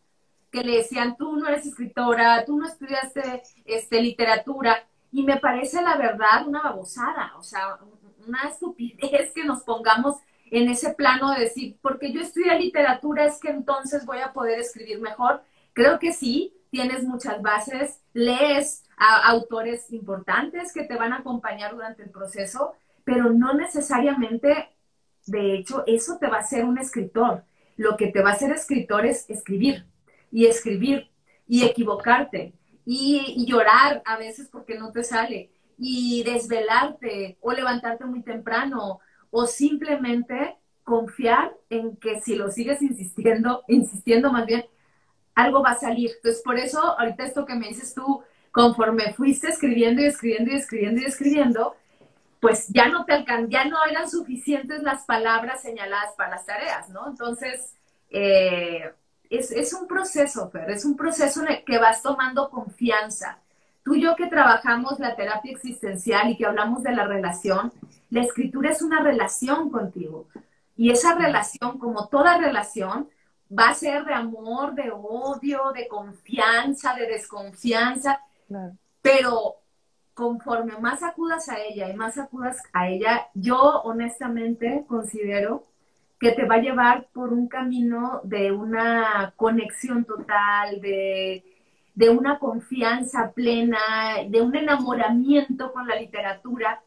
[0.51, 5.81] que le decían tú no eres escritora, tú no estudiaste este, literatura y me parece
[5.83, 7.79] la verdad una babosada, o sea,
[8.27, 10.17] una estupidez que nos pongamos
[10.51, 14.59] en ese plano de decir, porque yo estudié literatura es que entonces voy a poder
[14.59, 15.45] escribir mejor.
[15.73, 21.73] Creo que sí, tienes muchas bases, lees a autores importantes que te van a acompañar
[21.73, 24.69] durante el proceso, pero no necesariamente,
[25.27, 27.45] de hecho, eso te va a hacer un escritor.
[27.77, 29.87] Lo que te va a hacer escritor es escribir
[30.31, 31.11] y escribir
[31.49, 32.53] y equivocarte
[32.85, 39.01] y, y llorar a veces porque no te sale y desvelarte o levantarte muy temprano
[39.31, 44.67] o simplemente confiar en que si lo sigues insistiendo, insistiendo más bien,
[45.35, 46.11] algo va a salir.
[46.17, 50.57] Entonces, por eso, ahorita esto que me dices tú, conforme fuiste escribiendo y escribiendo y
[50.57, 51.77] escribiendo y escribiendo,
[52.41, 56.89] pues ya no te alcan ya no eran suficientes las palabras señaladas para las tareas,
[56.89, 57.07] ¿no?
[57.09, 57.75] Entonces,
[58.09, 58.93] eh,
[59.29, 63.39] es, es, un proceso, Fer, es un proceso que vas tomando confianza.
[63.85, 67.73] Tú y yo que trabajamos la terapia existencial y que hablamos de la relación,
[68.11, 70.27] la escritura es una relación contigo.
[70.77, 73.09] Y esa relación, como toda relación,
[73.51, 78.21] va a ser de amor, de odio, de confianza, de desconfianza.
[79.03, 79.57] Pero
[80.15, 85.67] conforme más acudas a ella y más acudas a ella, yo honestamente considero
[86.19, 91.43] que te va a llevar por un camino de una conexión total, de,
[91.95, 93.79] de una confianza plena,
[94.29, 96.83] de un enamoramiento con la literatura,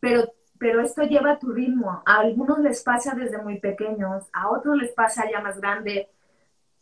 [0.00, 2.02] pero, pero esto lleva a tu ritmo.
[2.04, 6.10] A algunos les pasa desde muy pequeños, a otros les pasa ya más grande.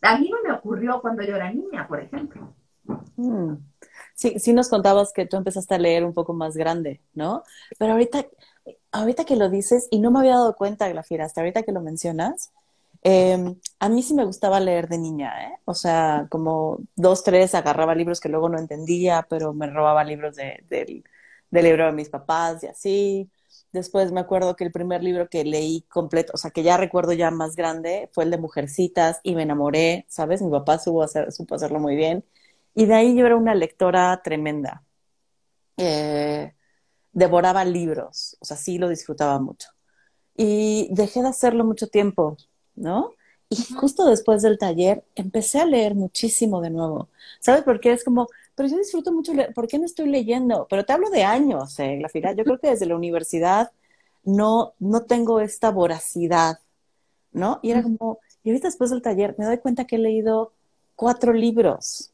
[0.03, 2.53] A mí no me ocurrió cuando yo era niña, por ejemplo.
[3.15, 3.55] Mm.
[4.15, 7.45] Sí, sí nos contabas que tú empezaste a leer un poco más grande, ¿no?
[7.79, 8.27] Pero ahorita,
[8.91, 11.81] ahorita que lo dices, y no me había dado cuenta, Glafira, hasta ahorita que lo
[11.81, 12.51] mencionas,
[13.03, 15.59] em, a mí sí me gustaba leer de niña, ¿eh?
[15.67, 20.35] O sea, como dos, tres, agarraba libros que luego no entendía, pero me robaba libros
[20.35, 21.05] de, del,
[21.49, 23.31] del libro de mis papás y así.
[23.73, 27.13] Después me acuerdo que el primer libro que leí completo, o sea, que ya recuerdo
[27.13, 30.41] ya más grande, fue el de Mujercitas y me enamoré, ¿sabes?
[30.43, 32.25] Mi papá supo, hacer, supo hacerlo muy bien.
[32.75, 34.85] Y de ahí yo era una lectora tremenda.
[35.77, 36.55] Eh,
[37.13, 39.69] devoraba libros, o sea, sí lo disfrutaba mucho.
[40.37, 42.37] Y dejé de hacerlo mucho tiempo,
[42.77, 43.13] ¿no?
[43.51, 47.09] Y justo después del taller empecé a leer muchísimo de nuevo.
[47.41, 47.93] ¿Sabes por qué?
[47.93, 50.67] Es como, pero yo disfruto mucho leer, ¿por qué no estoy leyendo?
[50.69, 52.35] Pero te hablo de años, eh, la final.
[52.35, 53.71] Yo creo que desde la universidad
[54.25, 56.59] no, no tengo esta voracidad,
[57.31, 57.61] ¿no?
[57.63, 60.53] Y era como, y ahorita después del taller me doy cuenta que he leído
[60.97, 62.11] cuatro libros.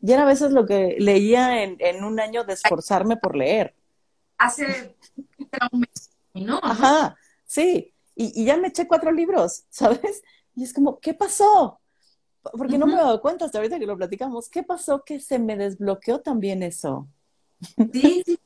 [0.00, 3.74] Y era a veces lo que leía en, en un año de esforzarme por leer.
[4.38, 4.94] Hace
[5.72, 6.60] un mes, ¿no?
[6.62, 7.92] Ajá, sí.
[8.14, 10.22] Y, y, ya me eché cuatro libros, ¿sabes?
[10.54, 11.80] Y es como, ¿qué pasó?
[12.52, 14.48] Porque no me he dado cuenta hasta ahorita que lo platicamos.
[14.48, 17.08] ¿Qué pasó que se me desbloqueó también eso?
[17.92, 18.38] Sí, sí.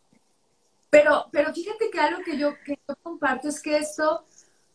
[0.91, 4.25] Pero, pero fíjate que algo que yo, que yo comparto es que esto,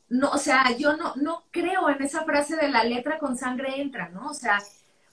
[0.10, 3.82] no, o sea, yo no, no creo en esa frase de la letra con sangre
[3.82, 4.30] entra, ¿no?
[4.30, 4.60] O sea,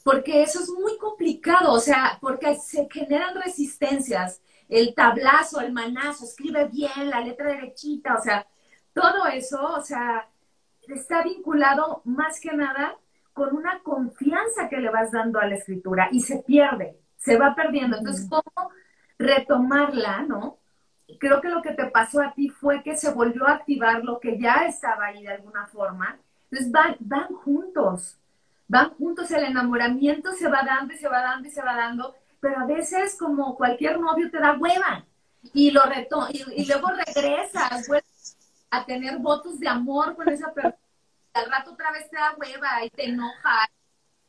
[0.05, 6.25] porque eso es muy complicado, o sea, porque se generan resistencias, el tablazo, el manazo,
[6.25, 8.47] escribe bien, la letra derechita, o sea,
[8.93, 10.29] todo eso, o sea,
[10.87, 12.99] está vinculado más que nada
[13.41, 17.55] con una confianza que le vas dando a la escritura y se pierde, se va
[17.55, 17.97] perdiendo.
[17.97, 18.71] Entonces, ¿cómo
[19.19, 20.59] retomarla, no?
[21.19, 24.21] Creo que lo que te pasó a ti fue que se volvió a activar lo
[24.21, 26.19] que ya estaba ahí de alguna forma.
[26.51, 28.19] Entonces, van, van juntos,
[28.69, 32.15] van juntos, el enamoramiento se va dando y se va dando y se va dando,
[32.41, 35.07] pero a veces como cualquier novio te da hueva
[35.55, 38.37] y lo reto y, y luego regresas, vuelves
[38.69, 40.80] a tener votos de amor con esa persona
[41.35, 43.69] al rato otra vez te da hueva y te enoja.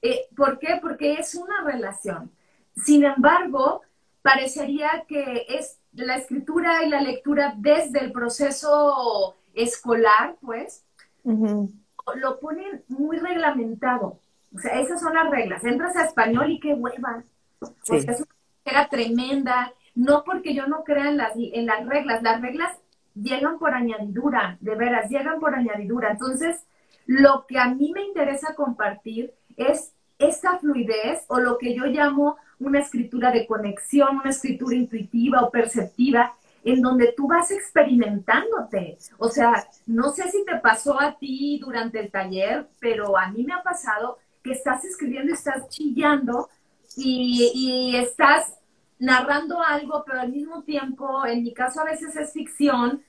[0.02, 0.80] Eh, ¿Por qué?
[0.82, 2.32] Porque es una relación.
[2.76, 3.82] Sin embargo,
[4.22, 10.84] parecería que es la escritura y la lectura desde el proceso escolar, pues,
[11.24, 14.20] lo ponen muy reglamentado.
[14.56, 15.64] O sea, esas son las reglas.
[15.64, 17.24] Entras a español y qué hueva.
[17.60, 18.26] O sea, es una
[18.66, 19.74] era tremenda.
[19.94, 22.24] No porque yo no crea en las, en las reglas.
[22.24, 22.78] Las reglas
[23.14, 26.12] llegan por añadidura, de veras, llegan por añadidura.
[26.12, 26.66] Entonces,
[27.06, 32.38] lo que a mí me interesa compartir es esta fluidez o lo que yo llamo
[32.60, 38.98] una escritura de conexión, una escritura intuitiva o perceptiva, en donde tú vas experimentándote.
[39.18, 43.44] O sea, no sé si te pasó a ti durante el taller, pero a mí
[43.44, 46.50] me ha pasado que estás escribiendo y estás chillando
[46.96, 48.56] y, y estás
[49.00, 53.04] narrando algo, pero al mismo tiempo, en mi caso a veces es ficción,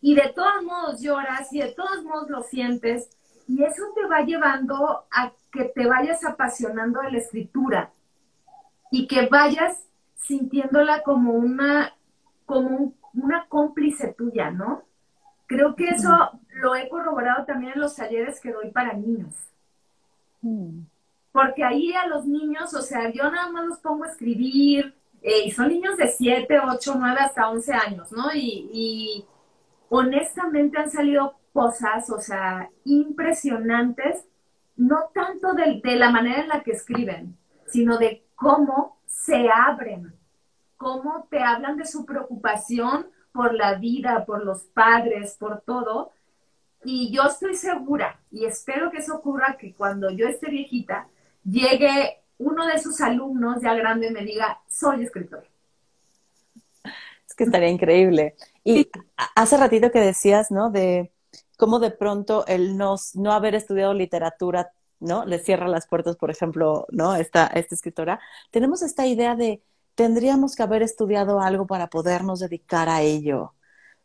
[0.00, 3.10] y de todos modos lloras y de todos modos lo sientes,
[3.48, 7.90] y eso te va llevando a que te vayas apasionando de la escritura
[8.90, 9.82] y que vayas
[10.16, 11.94] sintiéndola como una,
[12.44, 14.82] como una cómplice tuya, ¿no?
[15.46, 16.10] Creo que eso
[16.50, 19.34] lo he corroborado también en los talleres que doy para niños.
[20.42, 20.80] Mm.
[21.32, 25.46] Porque ahí a los niños, o sea, yo nada más los pongo a escribir, eh,
[25.46, 28.30] y son niños de 7, 8, 9 hasta 11 años, ¿no?
[28.34, 29.24] Y, y
[29.88, 34.24] honestamente han salido cosas, o sea, impresionantes,
[34.76, 40.14] no tanto de, la manera en la que escriben, sino de cómo se abren,
[40.76, 46.12] cómo te hablan de su preocupación por la vida, por los padres, por todo.
[46.84, 51.08] Y yo estoy segura, y espero que eso ocurra, que cuando yo esté viejita,
[51.42, 55.44] llegue uno de sus alumnos ya grande y me diga, soy escritor.
[57.26, 58.36] Es que estaría increíble.
[58.62, 58.88] Y
[59.34, 60.70] hace ratito que decías, ¿no?
[60.70, 61.10] De
[61.58, 65.26] cómo de pronto el no, no haber estudiado literatura, ¿no?
[65.26, 67.16] Le cierra las puertas, por ejemplo, ¿no?
[67.16, 68.20] Esta, esta escritora.
[68.50, 69.62] Tenemos esta idea de
[69.96, 73.54] tendríamos que haber estudiado algo para podernos dedicar a ello.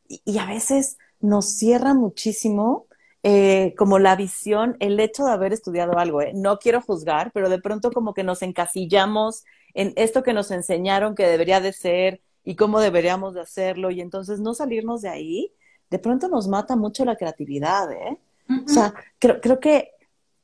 [0.08, 2.88] Y, a veces nos cierra muchísimo
[3.22, 6.22] eh, como la visión, el hecho de haber estudiado algo.
[6.24, 6.32] ¿eh?
[6.36, 9.44] No quiero juzgar, pero de pronto como que nos encasillamos
[9.76, 14.02] en esto que nos enseñaron que debería de ser y cómo deberíamos de hacerlo y
[14.02, 15.54] entonces no salirnos de ahí
[15.94, 18.18] de pronto nos mata mucho la creatividad, ¿eh?
[18.50, 19.92] O sea, creo, creo, que,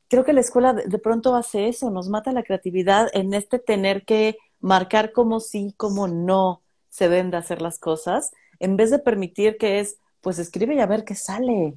[0.06, 4.04] creo que la escuela de, pronto hace eso, nos mata la creatividad en este tener
[4.04, 9.00] que marcar cómo sí, cómo no se deben de hacer las cosas, en vez de
[9.00, 11.74] permitir que es, pues escribe y a ver qué sale.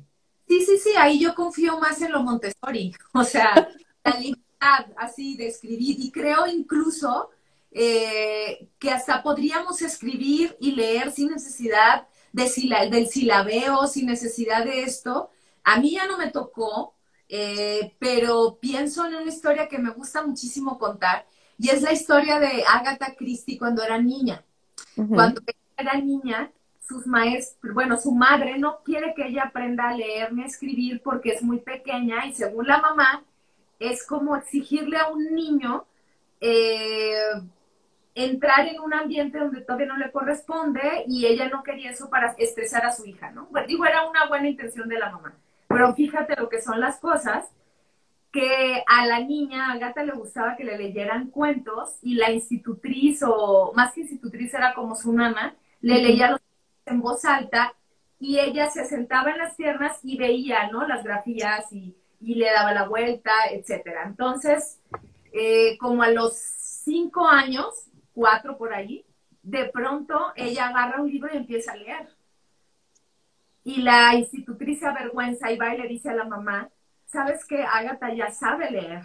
[0.48, 3.70] Sí, sí, sí, ahí yo confío más en lo Montessori, o sea,
[4.04, 7.32] la libertad así de escribir y creo incluso
[7.72, 14.84] eh, que hasta podríamos escribir y leer sin necesidad de del silabeo, sin necesidad de
[14.84, 15.30] esto.
[15.64, 16.96] A mí ya no me tocó,
[17.30, 21.26] eh, pero pienso en una historia que me gusta muchísimo contar,
[21.58, 24.44] y es la historia de Agatha Christie cuando era niña.
[24.96, 25.42] Cuando
[25.78, 26.52] era niña,
[26.88, 31.02] sus maestros, bueno, su madre no quiere que ella aprenda a leer ni a escribir
[31.02, 33.24] porque es muy pequeña y según la mamá,
[33.80, 35.86] es como exigirle a un niño
[36.42, 37.42] eh,
[38.16, 42.36] entrar en un ambiente donde todavía no le corresponde y ella no quería eso para
[42.38, 43.48] estresar a su hija, ¿no?
[43.50, 45.34] Pues digo, era una buena intención de la mamá.
[45.68, 47.50] Pero fíjate lo que son las cosas,
[48.32, 53.22] que a la niña, a Gata le gustaba que le leyeran cuentos y la institutriz,
[53.26, 56.42] o más que institutriz era como su nana, le leía los
[56.86, 57.74] en voz alta
[58.20, 60.88] y ella se sentaba en las piernas y veía, ¿no?
[60.88, 64.04] Las grafías y, y le daba la vuelta, etcétera.
[64.06, 64.80] Entonces,
[65.32, 69.06] eh, como a los cinco años, cuatro por ahí,
[69.42, 72.08] de pronto ella agarra un libro y empieza a leer.
[73.64, 76.70] Y la institutriz se avergüenza y va y le dice a la mamá,
[77.06, 77.64] ¿sabes qué?
[77.64, 79.04] Agatha ya sabe leer.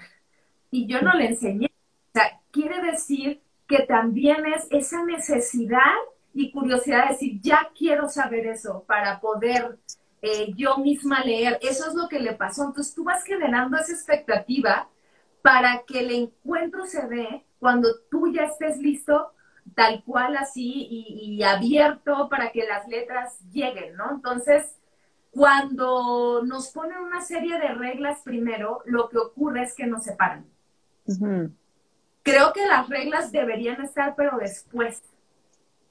[0.70, 1.66] Y yo no le enseñé.
[1.66, 5.94] O sea, quiere decir que también es esa necesidad
[6.34, 9.78] y curiosidad de decir, ya quiero saber eso para poder
[10.22, 11.58] eh, yo misma leer.
[11.62, 12.64] Eso es lo que le pasó.
[12.64, 14.88] Entonces tú vas generando esa expectativa
[15.42, 19.32] para que el encuentro se dé cuando tú ya estés listo,
[19.74, 24.10] tal cual así y, abierto para que las letras lleguen, ¿no?
[24.10, 24.76] Entonces,
[25.30, 30.46] cuando nos ponen una serie de reglas primero, lo que ocurre es que nos separan.
[32.22, 35.02] Creo que las reglas deberían estar, pero después.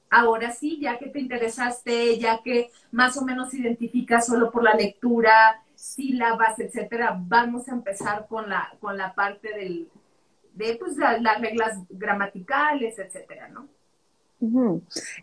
[0.10, 4.74] Ahora sí, ya que te interesaste, ya que más o menos identificas solo por la
[4.74, 9.90] lectura, sílabas, etcétera, vamos a empezar con la, con la parte del,
[10.58, 13.68] de pues, las reglas gramaticales, etcétera, ¿no?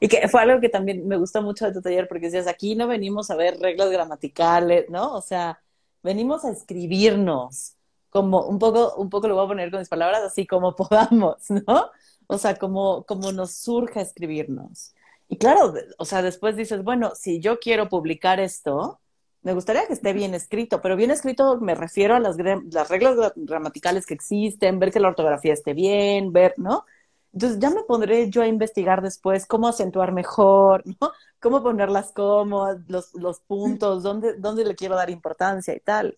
[0.00, 2.74] Y que fue algo que también me gustó mucho de tu taller, porque decías, aquí
[2.74, 5.14] no venimos a ver reglas gramaticales, ¿no?
[5.14, 5.60] O sea,
[6.02, 7.76] venimos a escribirnos,
[8.10, 11.50] como un poco, un poco lo voy a poner con mis palabras, así como podamos,
[11.50, 11.90] ¿no?
[12.26, 14.94] O sea, como, como nos surja escribirnos.
[15.28, 19.00] Y claro, o sea, después dices, bueno, si yo quiero publicar esto,
[19.44, 23.32] me gustaría que esté bien escrito, pero bien escrito me refiero a las, las reglas
[23.36, 26.86] gramaticales que existen, ver que la ortografía esté bien, ver, ¿no?
[27.34, 31.12] Entonces ya me pondré yo a investigar después cómo acentuar mejor, ¿no?
[31.40, 36.16] Cómo poner las comas, los, los puntos, dónde, dónde le quiero dar importancia y tal.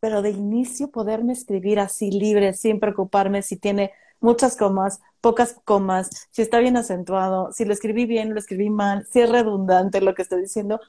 [0.00, 6.28] Pero de inicio poderme escribir así libre, sin preocuparme si tiene muchas comas, pocas comas,
[6.30, 10.14] si está bien acentuado, si lo escribí bien, lo escribí mal, si es redundante lo
[10.14, 10.80] que estoy diciendo,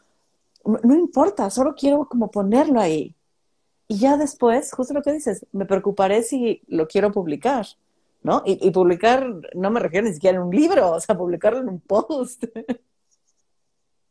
[0.68, 3.15] no, importa, solo quiero como ponerlo ahí.
[3.88, 7.65] Y ya después, justo lo que dices, me preocuparé si lo quiero publicar,
[8.22, 8.43] ¿no?
[8.45, 11.80] Y, publicar, no me refiero ni siquiera en un libro, o sea, publicarlo en un
[11.80, 12.43] post.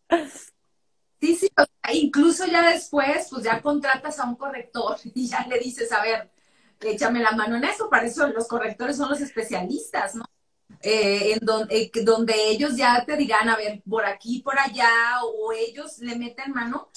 [1.18, 1.48] Sí, sí,
[1.94, 6.30] incluso ya después, pues ya contratas a un corrector y ya le dices, a ver,
[6.80, 10.24] échame la mano en eso, para eso los correctores son los especialistas, ¿no?
[10.80, 11.40] Eh, en
[11.70, 14.90] eh, donde ellos ya te digan, a ver, por aquí, por allá,
[15.24, 16.90] o ellos le meten mano,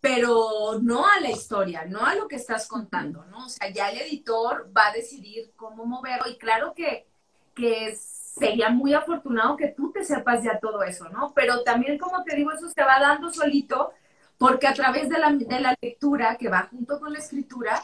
[0.00, 3.46] pero no a la historia, no a lo que estás contando, ¿no?
[3.46, 7.06] O sea, ya el editor va a decidir cómo moverlo y claro que,
[7.54, 11.32] que sería muy afortunado que tú te sepas ya todo eso, ¿no?
[11.34, 13.92] Pero también, como te digo, eso se va dando solito
[14.38, 17.82] porque a través de la, de la lectura que va junto con la escritura,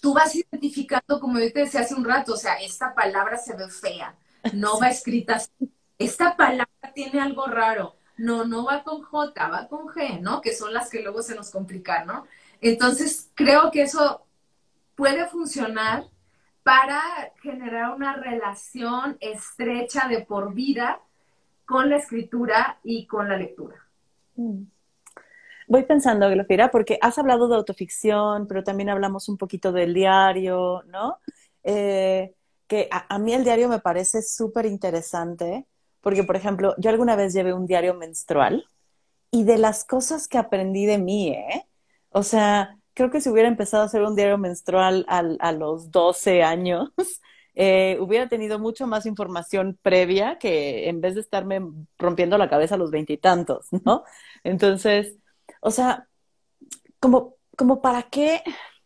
[0.00, 3.56] tú vas identificando, como yo te decía hace un rato, o sea, esta palabra se
[3.56, 4.16] ve fea,
[4.52, 5.50] no va escrita así.
[5.98, 7.96] Esta palabra tiene algo raro.
[8.18, 10.40] No, no va con J, va con G, ¿no?
[10.40, 12.26] Que son las que luego se nos complican, ¿no?
[12.60, 14.24] Entonces, creo que eso
[14.94, 16.04] puede funcionar
[16.62, 17.00] para
[17.42, 21.00] generar una relación estrecha de por vida
[21.64, 23.76] con la escritura y con la lectura.
[24.36, 24.62] Mm.
[25.68, 30.82] Voy pensando, Glofira, porque has hablado de autoficción, pero también hablamos un poquito del diario,
[30.86, 31.18] ¿no?
[31.64, 32.34] Eh,
[32.90, 35.66] a, mí el diario me parece súper interesante,
[36.00, 38.66] porque, por ejemplo, yo alguna vez llevé un diario menstrual
[39.30, 41.66] y de las cosas que aprendí de mí, ¿eh?
[42.10, 46.42] O sea, creo que si hubiera empezado a hacer un diario menstrual a los 12
[46.42, 46.90] años,
[47.54, 51.60] eh, hubiera tenido mucho más información previa que en vez de estarme
[51.98, 54.04] rompiendo la cabeza a los veintitantos, ¿no?
[54.44, 55.16] Entonces,
[55.60, 56.08] o sea,
[57.00, 58.42] como, como para qué,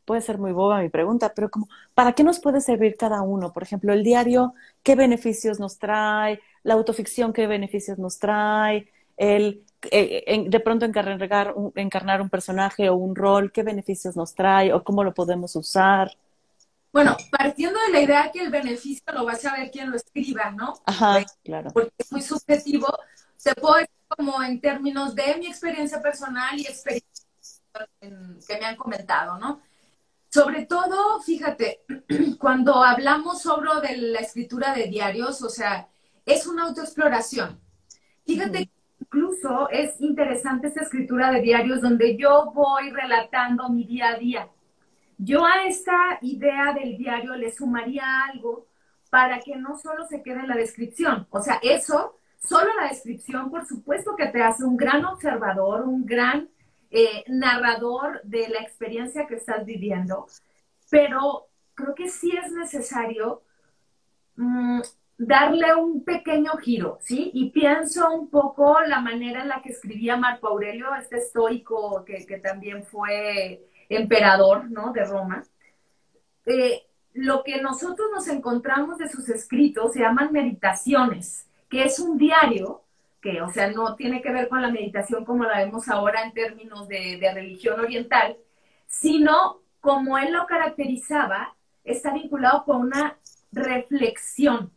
[0.06, 3.52] puede ser muy boba mi pregunta, pero como, ¿para qué nos puede servir cada uno?
[3.52, 6.40] Por ejemplo, el diario, ¿qué beneficios nos trae?
[6.62, 8.88] La autoficción, ¿qué beneficios nos trae?
[9.18, 14.34] El eh, de pronto encarnar un, encarnar un personaje o un rol, ¿qué beneficios nos
[14.34, 16.16] trae o cómo lo podemos usar?
[16.92, 20.50] Bueno, partiendo de la idea que el beneficio lo va a saber quien lo escriba,
[20.50, 20.74] ¿no?
[20.86, 21.70] Ajá, claro.
[21.72, 22.86] Porque es muy subjetivo.
[23.36, 27.26] Se puede como en términos de mi experiencia personal y experiencia
[28.00, 29.60] que me han comentado, ¿no?
[30.36, 31.80] Sobre todo, fíjate,
[32.38, 35.88] cuando hablamos sobre de la escritura de diarios, o sea,
[36.26, 37.58] es una autoexploración.
[38.26, 38.70] Fíjate que
[39.00, 44.48] incluso es interesante esta escritura de diarios donde yo voy relatando mi día a día.
[45.16, 48.66] Yo a esta idea del diario le sumaría algo
[49.08, 51.26] para que no solo se quede en la descripción.
[51.30, 56.04] O sea, eso, solo la descripción, por supuesto que te hace un gran observador, un
[56.04, 56.50] gran
[56.98, 60.28] eh, narrador de la experiencia que estás viviendo,
[60.88, 63.42] pero creo que sí es necesario
[64.36, 64.80] mm,
[65.18, 67.30] darle un pequeño giro, ¿sí?
[67.34, 72.24] Y pienso un poco la manera en la que escribía Marco Aurelio, este estoico que,
[72.42, 74.90] también fue emperador, ¿no?
[74.94, 75.44] De Roma.
[76.46, 82.16] Eh, lo que nosotros nos encontramos de sus escritos se llaman meditaciones, que es un
[82.16, 82.85] diario
[83.26, 86.32] que, o sea, no tiene que ver con la meditación como la vemos ahora en
[86.32, 88.36] términos de, religión oriental,
[88.86, 93.16] sino como él lo caracterizaba, está vinculado con una
[93.50, 94.70] reflexión.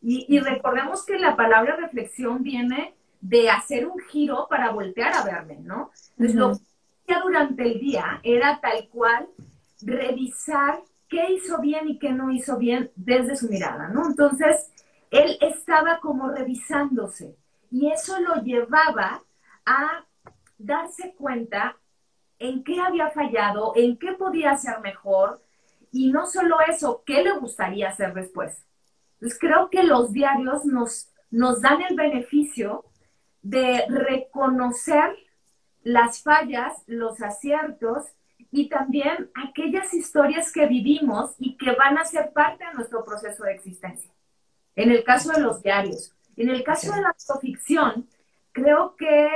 [0.00, 5.60] Y, recordemos que la palabra reflexión viene de hacer un giro para voltear a verme,
[5.60, 5.92] ¿no?
[6.18, 9.28] Entonces, lo que hacía durante el día era tal cual
[9.80, 14.08] revisar qué hizo bien y qué no hizo bien desde su mirada, ¿no?
[14.08, 14.72] Entonces,
[15.12, 17.36] él estaba como revisándose
[17.72, 19.22] y eso lo llevaba
[19.64, 20.04] a
[20.58, 21.78] darse cuenta
[22.38, 25.42] en qué había fallado, en qué podía ser mejor,
[25.90, 28.66] y no solo eso, qué le gustaría hacer después.
[29.14, 32.84] Entonces creo que los diarios nos, nos dan el beneficio
[33.40, 35.16] de reconocer
[35.82, 38.04] las fallas, los aciertos
[38.50, 43.44] y también aquellas historias que vivimos y que van a ser parte de nuestro proceso
[43.44, 44.12] de existencia.
[44.76, 46.14] En el caso de los diarios.
[46.42, 48.08] En el caso de la autoficción,
[48.50, 49.28] creo que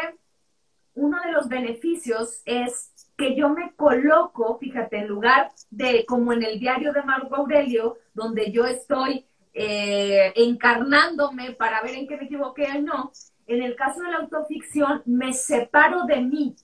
[0.95, 6.43] uno de los beneficios es que yo me coloco, fíjate, en lugar de como en
[6.43, 12.25] el diario de Marco Aurelio, donde yo estoy eh, encarnándome para ver en qué me
[12.25, 13.13] equivoqué o no,
[13.47, 16.57] en el caso de la autoficción me separo de mí.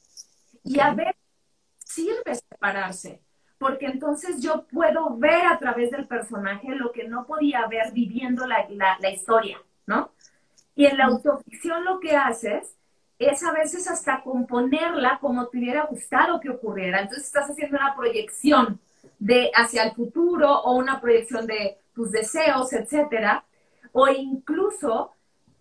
[0.64, 1.14] Y a veces
[1.78, 3.22] sirve separarse,
[3.58, 8.44] porque entonces yo puedo ver a través del personaje lo que no podía ver viviendo
[8.44, 8.66] la,
[8.98, 10.10] la historia, ¿no?
[10.74, 12.76] Y en la autoficción lo que haces
[13.18, 17.00] es a veces hasta componerla como te hubiera gustado que ocurriera.
[17.00, 18.80] Entonces estás haciendo una proyección
[19.18, 23.44] de hacia el futuro o una proyección de tus deseos, etcétera,
[23.92, 25.12] o incluso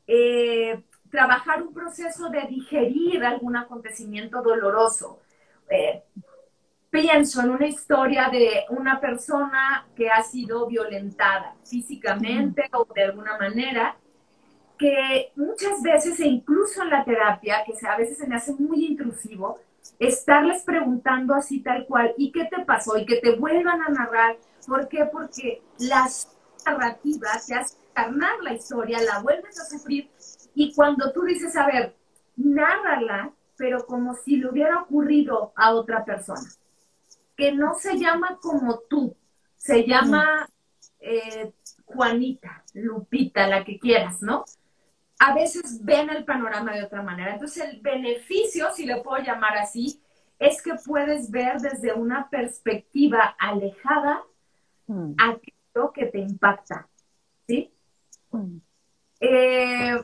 [0.08, 5.20] eh, trabajar un proceso de digerir algún acontecimiento doloroso.
[5.70, 6.04] Eh,
[6.90, 13.38] pienso en una historia de una persona que ha sido violentada físicamente o de alguna
[13.38, 13.96] manera
[14.82, 18.88] que muchas veces, e incluso en la terapia, que a veces se me hace muy
[18.88, 19.60] intrusivo,
[20.00, 22.98] estarles preguntando así tal cual, ¿y qué te pasó?
[22.98, 24.38] Y que te vuelvan a narrar.
[24.66, 25.06] ¿Por qué?
[25.06, 30.10] Porque las narrativas te hacen carnar la historia, la vuelves a sufrir,
[30.56, 31.96] y cuando tú dices, a ver,
[32.36, 36.50] nárrala, pero como si le hubiera ocurrido a otra persona,
[37.38, 39.16] que no se llama como tú,
[39.58, 40.50] se llama
[41.00, 41.54] eh,
[41.86, 44.46] Juanita, Lupita, la que quieras, ¿no?
[45.22, 47.34] A veces ven el panorama de otra manera.
[47.34, 50.02] Entonces el beneficio, si le puedo llamar así,
[50.40, 54.24] es que puedes ver desde una perspectiva alejada
[54.88, 55.14] mm.
[55.20, 56.88] aquello que te impacta.
[57.48, 57.72] ¿Sí?
[58.32, 58.58] Mm.
[59.20, 60.04] Eh,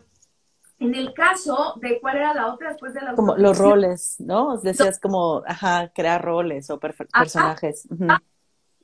[0.80, 4.60] en el caso de cuál era la otra después de la Como los roles, ¿no?
[4.60, 7.88] Decías como, ajá, crear roles o personajes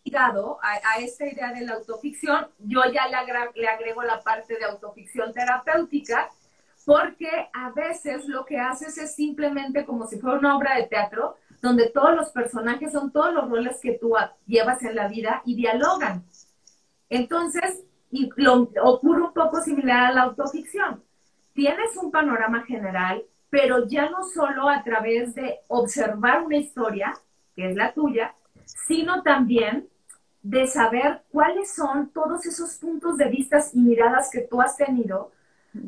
[0.04, 3.18] ligado a, esta idea de la autoficción, yo ya le,
[3.56, 6.30] le agrego la parte de autoficción terapéutica,
[6.86, 11.38] porque a veces lo que haces es simplemente como si fuera una obra de teatro,
[11.62, 14.14] donde todos los personajes son todos los roles que tú
[14.46, 16.26] llevas en la vida y dialogan.
[17.10, 21.02] Entonces, y lo, ocurre un poco similar a la autoficción.
[21.54, 27.14] Tienes un panorama general, pero ya no solo a través de observar una historia,
[27.56, 28.36] que es la tuya,
[28.66, 29.88] sino también
[30.44, 35.32] de saber cuáles son todos esos puntos de vista y miradas que tú has tenido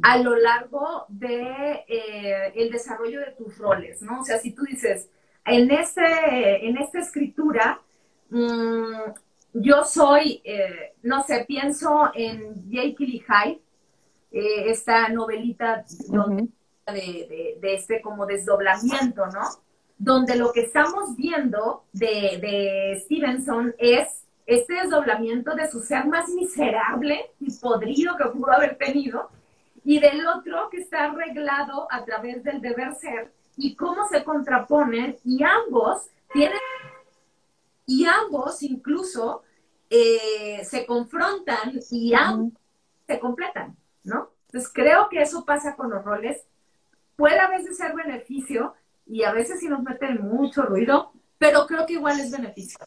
[0.02, 4.22] a lo largo de eh, el desarrollo de tus roles, ¿no?
[4.22, 5.10] O sea, si tú dices,
[5.46, 7.82] en, este, en esta escritura,
[8.30, 9.12] mm,
[9.54, 13.62] yo soy, eh, no sé, pienso en Jake Lee Hyde,
[14.32, 15.86] eh, esta novelita
[16.88, 19.42] de, de, este como desdoblamiento, ¿no?
[19.98, 26.30] Donde lo que estamos viendo de, de Stevenson es este desdoblamiento de su ser más
[26.30, 29.30] miserable y podrido que pudo haber tenido,
[29.84, 35.18] y del otro que está arreglado a través del deber ser, y cómo se contraponen,
[35.24, 36.60] y ambos tienen,
[37.86, 39.44] y ambos incluso
[39.90, 42.54] eh, se confrontan y ambos
[43.06, 44.32] se completan, ¿no?
[44.48, 46.44] Entonces creo que eso pasa con los roles.
[47.16, 48.74] Puede a veces ser beneficio
[49.06, 52.80] y a veces sí nos meten mucho ruido, pero creo que igual es beneficio.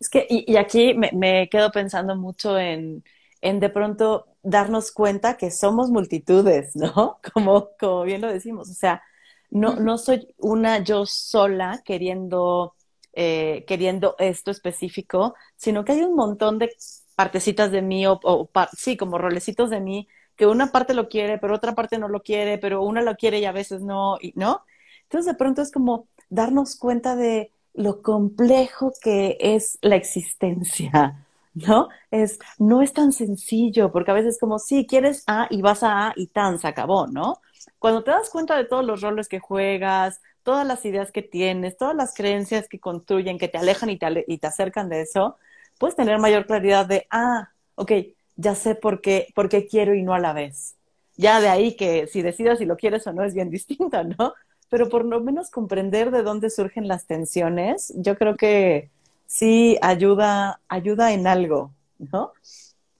[0.00, 3.04] Es que, y, aquí me, quedo pensando mucho en,
[3.40, 7.20] en de pronto darnos cuenta que somos multitudes, ¿no?
[7.34, 8.70] Como, como bien lo decimos.
[8.70, 9.02] O sea,
[9.50, 12.74] no, no soy una yo sola queriendo,
[13.12, 16.70] eh, queriendo esto específico, sino que hay un montón de
[17.14, 21.54] partecitas de mí, o, sí, como rolecitos de mí, que una parte lo quiere, pero
[21.54, 24.64] otra parte no lo quiere, pero una lo quiere y a veces no, y, ¿no?
[25.04, 31.88] Entonces de pronto es como darnos cuenta de, lo complejo que es la existencia, ¿no?
[32.10, 36.08] Es, no es tan sencillo, porque a veces como, sí, quieres A y vas a
[36.08, 37.40] A y tan, se acabó, ¿no?
[37.78, 41.76] Cuando te das cuenta de todos los roles que juegas, todas las ideas que tienes,
[41.76, 45.36] todas las creencias que construyen, que te alejan y te, y te acercan de eso,
[45.78, 47.92] puedes tener mayor claridad de, ah, ok,
[48.36, 50.76] ya sé por qué, por qué quiero y no a la vez.
[51.16, 54.34] Ya de ahí que si decidas si lo quieres o no es bien distinto, ¿no?
[54.68, 58.90] Pero por lo menos comprender de dónde surgen las tensiones, yo creo que
[59.26, 62.32] sí ayuda, ayuda en algo, ¿no?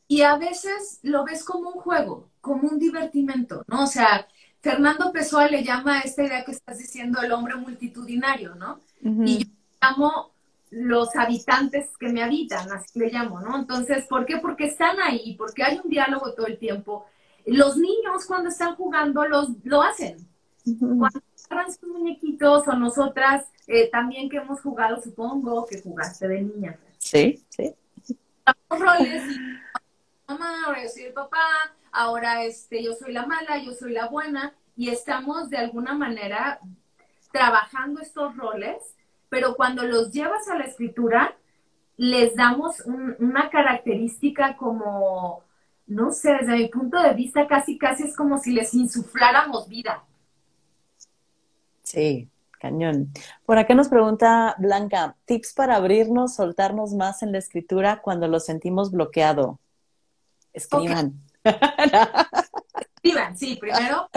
[0.06, 3.84] Y a veces lo ves como un juego, como un divertimento, ¿no?
[3.84, 4.26] O sea,
[4.60, 8.80] Fernando Pessoa le llama a esta idea que estás diciendo el hombre multitudinario, ¿no?
[9.02, 9.50] Y yo
[9.82, 10.32] llamo
[10.70, 13.58] los habitantes que me habitan, así le llamo, ¿no?
[13.58, 14.38] Entonces, ¿por qué?
[14.38, 17.06] Porque están ahí, porque hay un diálogo todo el tiempo.
[17.46, 20.16] Los niños cuando están jugando los, lo hacen.
[20.64, 26.42] Cuando agarran sus muñequitos o nosotras eh, también que hemos jugado, supongo que jugaste de
[26.42, 26.78] niña.
[26.98, 27.74] Sí, sí.
[28.70, 29.22] roles
[30.28, 31.38] mamá, ahora yo soy el papá,
[31.92, 36.60] ahora este, yo soy la mala, yo soy la buena, y estamos de alguna manera
[37.32, 38.94] trabajando estos roles,
[39.28, 41.36] pero cuando los llevas a la escritura,
[41.96, 45.42] les damos una característica como,
[45.86, 50.02] no sé, desde mi punto de vista, casi, casi es como si les insufláramos vida.
[51.94, 52.28] Sí,
[52.58, 53.12] cañón.
[53.46, 58.40] Por acá nos pregunta Blanca, tips para abrirnos, soltarnos más en la escritura cuando lo
[58.40, 59.60] sentimos bloqueado.
[60.52, 61.22] Escriban.
[62.96, 64.08] Escriban, sí, primero.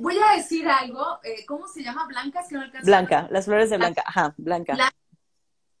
[0.00, 2.06] Voy a decir algo, eh, ¿cómo se llama?
[2.06, 2.44] Blanca,
[2.82, 4.76] Blanca, las flores de Blanca, ajá, Blanca.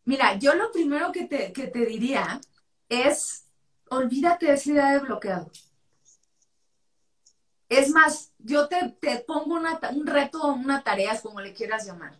[0.04, 2.40] Mira, yo lo primero que te, que te diría
[2.88, 3.48] es,
[3.90, 5.50] olvídate de esa idea de bloqueado.
[7.68, 12.18] Es más, yo te, pongo un reto, una tarea, como le quieras llamar.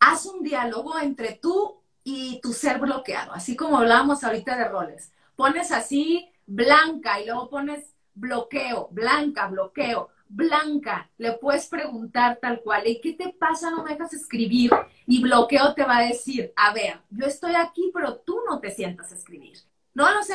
[0.00, 5.12] Haz un diálogo entre tú y tu ser bloqueado, así como hablábamos ahorita de roles.
[5.36, 11.10] Pones así blanca y luego pones bloqueo, blanca, bloqueo, blanca.
[11.18, 13.70] Le puedes preguntar tal cual, ¿y qué te pasa?
[13.70, 14.70] No me dejas escribir.
[15.06, 18.70] Y bloqueo te va a decir, a ver, yo estoy aquí, pero tú no te
[18.70, 19.58] sientas a escribir.
[19.94, 20.34] No lo sé,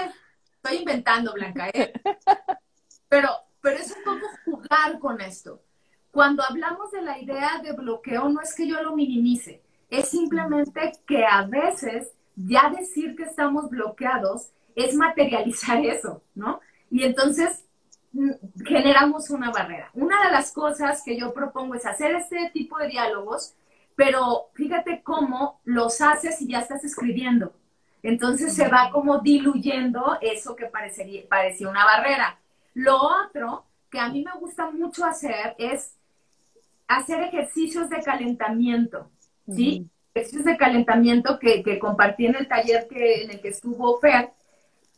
[0.56, 1.94] estoy inventando, Blanca, ¿eh?
[3.10, 3.30] Pero
[3.62, 5.62] pero es un poco jugar con esto.
[6.12, 10.94] Cuando hablamos de la idea de bloqueo, no es que yo lo minimice, es simplemente
[11.06, 16.62] que a veces ya decir que estamos bloqueados es materializar eso, ¿no?
[16.90, 17.66] Y entonces
[18.14, 18.32] mm,
[18.66, 19.90] generamos una barrera.
[19.94, 23.56] Una de las cosas que yo propongo es hacer este tipo de diálogos,
[23.96, 27.54] pero fíjate cómo los haces y ya estás escribiendo.
[28.02, 32.39] Entonces se va como diluyendo eso que parecería, parecía una barrera.
[32.74, 35.96] Lo otro que a mí me gusta mucho hacer es
[36.88, 39.10] hacer ejercicios de calentamiento,
[39.48, 39.88] ¿sí?
[40.14, 44.32] Ejercicios de calentamiento que, compartí en el taller que, en el que estuvo Fer,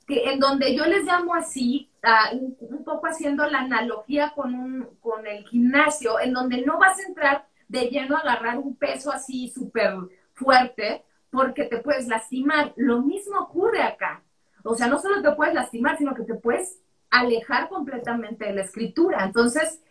[0.08, 1.90] que, en donde yo les llamo así,
[2.34, 7.08] un, poco haciendo la analogía con, un, con el gimnasio, en donde no vas a
[7.08, 9.94] entrar de lleno a agarrar un peso así súper
[10.34, 12.74] fuerte, porque te puedes lastimar.
[12.76, 14.24] Lo mismo ocurre acá.
[14.64, 16.80] O sea, no solo te puedes lastimar, sino que te puedes
[17.12, 19.24] alejar completamente de la escritura.
[19.24, 19.82] Entonces,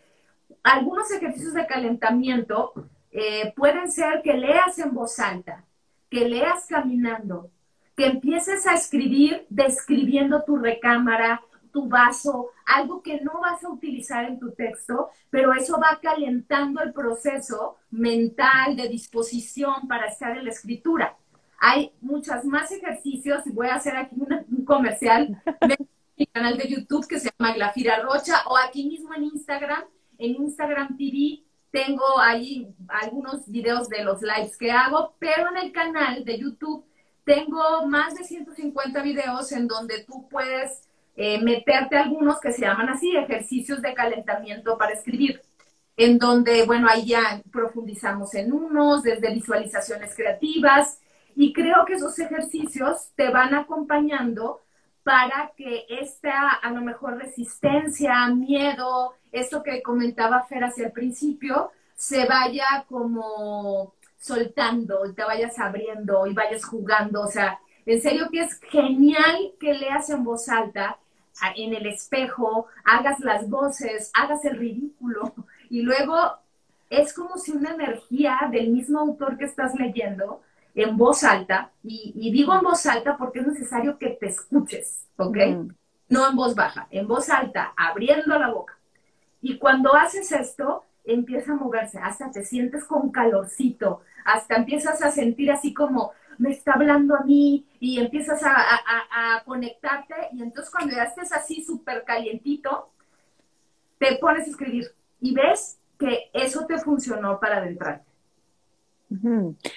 [0.63, 2.73] algunos ejercicios de calentamiento
[3.11, 5.63] eh, pueden ser que leas en voz alta,
[6.09, 7.49] que leas caminando,
[7.95, 11.41] que empieces a escribir describiendo tu recámara,
[11.71, 16.81] tu vaso, algo que no vas a utilizar en tu texto, pero eso va calentando
[16.81, 21.15] el proceso mental de disposición para estar en la escritura.
[21.59, 25.41] Hay muchos más ejercicios, voy a hacer aquí un comercial
[26.21, 29.83] mi canal de YouTube que se llama Glafira Rocha o aquí mismo en Instagram,
[30.19, 31.41] en Instagram TV
[31.71, 36.85] tengo ahí algunos videos de los lives que hago, pero en el canal de YouTube
[37.23, 42.89] tengo más de 150 videos en donde tú puedes eh, meterte algunos que se llaman
[42.89, 45.41] así, ejercicios de calentamiento para escribir,
[45.97, 50.99] en donde, bueno, ahí ya profundizamos en unos, desde visualizaciones creativas,
[51.35, 54.61] y creo que esos ejercicios te van acompañando
[55.03, 61.71] para que esta, a lo mejor, resistencia, miedo, esto que comentaba Fer hacia el principio,
[61.95, 67.21] se vaya como soltando y te vayas abriendo y vayas jugando.
[67.21, 70.97] O sea, en serio que es genial que leas en voz alta,
[71.55, 75.33] en el espejo, hagas las voces, hagas el ridículo
[75.69, 76.15] y luego
[76.89, 80.41] es como si una energía del mismo autor que estás leyendo
[80.75, 85.37] en voz alta, y, digo en voz alta porque es necesario que te escuches, ¿ok?
[86.09, 88.77] No en voz baja, en voz alta, abriendo la boca.
[89.41, 95.11] Y cuando haces esto, empieza a moverse, hasta te sientes con calorcito, hasta empiezas a
[95.11, 100.71] sentir así como, me está hablando a mí, y empiezas a, a conectarte, y entonces
[100.71, 102.91] cuando ya estés así súper calientito,
[104.01, 104.91] te pones a escribir
[105.21, 108.10] y ves que eso te funcionó para adentrarte.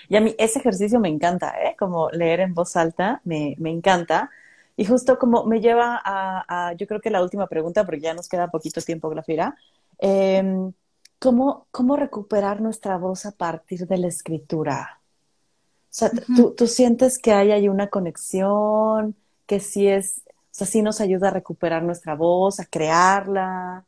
[0.08, 1.74] Y a mí ese ejercicio me encanta, ¿eh?
[1.78, 4.30] Como leer en voz alta, me, encanta.
[4.76, 8.28] Y justo como me lleva a, yo creo que la última pregunta, porque ya nos
[8.28, 9.56] queda poquito tiempo, Grafira.
[9.98, 10.72] Em,
[11.18, 15.00] ¿cómo, recuperar nuestra voz a partir de la escritura?
[15.00, 16.10] O sea,
[16.56, 19.16] ¿tú, sientes que hay ahí una conexión,
[19.46, 23.84] que sí es, o sea, sí nos ayuda a recuperar nuestra voz, a crearla.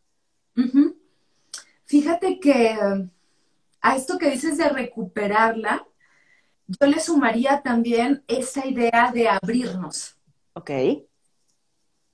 [1.85, 3.09] Fíjate que
[3.87, 5.87] a esto que dices de recuperarla,
[6.67, 10.17] yo le sumaría también esa idea de abrirnos.
[10.55, 10.71] Ok.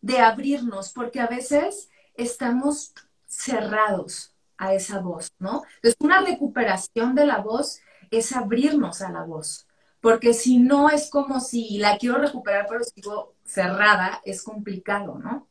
[0.03, 2.93] De abrirnos, porque a veces estamos
[3.25, 5.63] cerrados a esa voz, ¿no?
[5.77, 9.67] Entonces, una recuperación de la voz es abrirnos a la voz,
[10.03, 15.49] porque si no es como si la quiero recuperar pero sigo cerrada, es complicado, ¿no?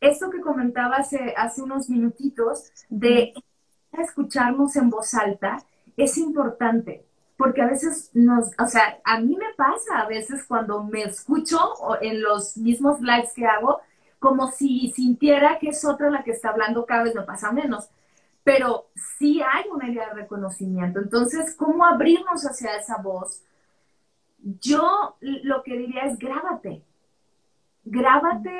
[0.00, 3.32] Esto que comentaba hace, hace unos minutitos de
[3.92, 5.58] escucharnos en voz alta
[5.96, 7.04] es importante,
[7.36, 11.58] porque a veces nos, o sea, a mí me pasa a veces cuando me escucho
[12.00, 13.80] en los mismos lives que hago,
[14.18, 17.88] como si sintiera que es otra la que está hablando, cada vez me pasa menos.
[18.42, 18.86] Pero
[19.18, 21.00] sí hay una idea de reconocimiento.
[21.00, 23.42] Entonces, ¿cómo abrirnos hacia esa voz?
[24.60, 26.82] Yo lo que diría es grábate.
[27.84, 28.50] Grábate,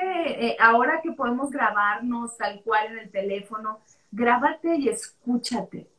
[0.47, 3.79] eh, ahora que podemos grabarnos tal cual en el teléfono,
[4.11, 5.89] grábate y escúchate.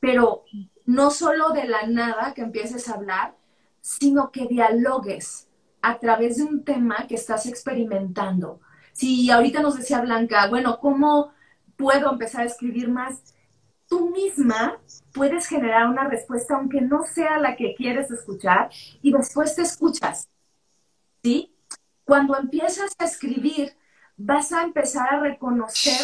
[0.00, 0.44] Pero
[0.84, 3.34] no solo de la nada que empieces a hablar,
[3.80, 5.48] sino que dialogues
[5.82, 8.60] a través de un tema que estás experimentando.
[8.92, 11.32] Si ahorita nos decía Blanca, bueno, ¿cómo
[11.76, 13.34] puedo empezar a escribir más?
[13.88, 14.78] Tú misma
[15.12, 18.70] puedes generar una respuesta aunque no sea la que quieres escuchar
[19.02, 20.28] y después te escuchas.
[21.22, 21.54] ¿Sí?
[22.04, 23.76] Cuando empiezas a escribir,
[24.16, 26.00] vas a empezar a reconocer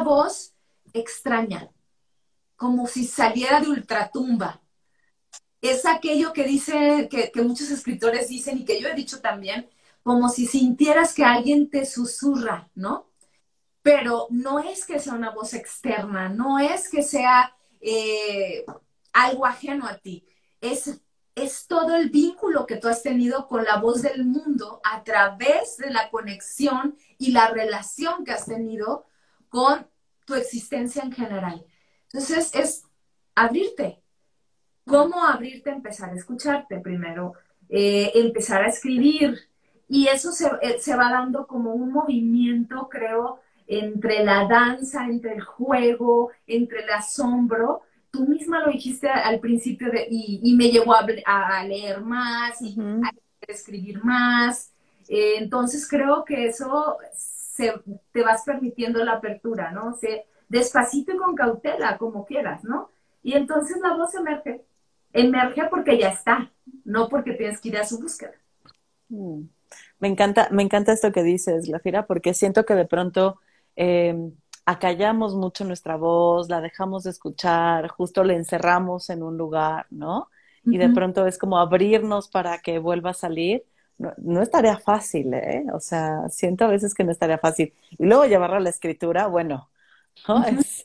[0.00, 0.54] voz
[0.92, 1.70] extraña,
[2.56, 4.62] como si saliera de ultratumba.
[5.60, 9.68] Es aquello que dice, que, muchos escritores dicen y que yo he dicho también,
[10.02, 13.10] como si sintieras que alguien te susurra, ¿no?
[13.82, 18.64] Pero no es que sea una voz externa, no es que sea eh,
[19.12, 20.26] algo ajeno a ti,
[20.60, 21.00] es,
[21.34, 25.76] es todo el vínculo que tú has tenido con la voz del mundo a través
[25.78, 29.06] de la conexión y la relación que has tenido
[29.54, 29.86] con
[30.26, 31.64] tu existencia en general.
[32.06, 32.82] Entonces es
[33.36, 34.02] abrirte.
[34.84, 35.70] ¿Cómo abrirte?
[35.70, 37.34] Empezar a escucharte primero,
[37.68, 39.38] eh, empezar a escribir,
[39.88, 40.30] y eso
[40.60, 43.38] eh, se, va dando como un movimiento, creo,
[43.68, 47.82] entre la danza, entre el juego, entre el asombro.
[48.10, 53.12] Tú misma lo dijiste al principio de, y, me llevó a, leer más y a
[53.46, 54.72] escribir más.
[55.08, 56.98] Eh, entonces creo que eso
[57.54, 57.72] se,
[58.12, 59.94] te vas permitiendo la apertura, ¿no?
[59.94, 62.90] Se, despacito y con cautela, como quieras, ¿no?
[63.22, 64.62] Y entonces la voz emerge.
[65.12, 66.50] Emerge porque ya está,
[66.84, 68.34] no porque tienes que ir a su búsqueda.
[69.08, 69.42] Mm.
[69.98, 73.40] Me encanta, me encanta esto que dices, Lafira, porque siento que de pronto
[73.76, 74.14] eh,
[74.66, 80.28] acallamos mucho nuestra voz, la dejamos de escuchar, justo la encerramos en un lugar, ¿no?
[80.66, 83.64] Y de pronto es como abrirnos para que vuelva a salir.
[83.98, 85.64] No, no es tarea fácil, ¿eh?
[85.72, 87.72] O sea, siento a veces que no es tarea fácil.
[87.90, 89.70] Y luego llevarlo a la escritura, bueno,
[90.28, 90.44] ¿no?
[90.44, 90.82] es,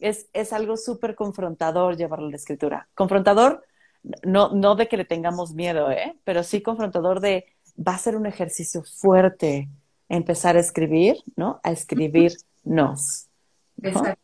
[0.00, 2.88] es, es, algo súper confrontador llevarlo a la escritura.
[2.94, 3.64] Confrontador,
[4.24, 6.16] no, no de que le tengamos miedo, ¿eh?
[6.24, 7.46] Pero sí confrontador de
[7.76, 9.68] va a ser un ejercicio fuerte
[10.08, 11.60] empezar a escribir, ¿no?
[11.62, 13.28] A escribirnos.
[13.82, 14.20] Exacto.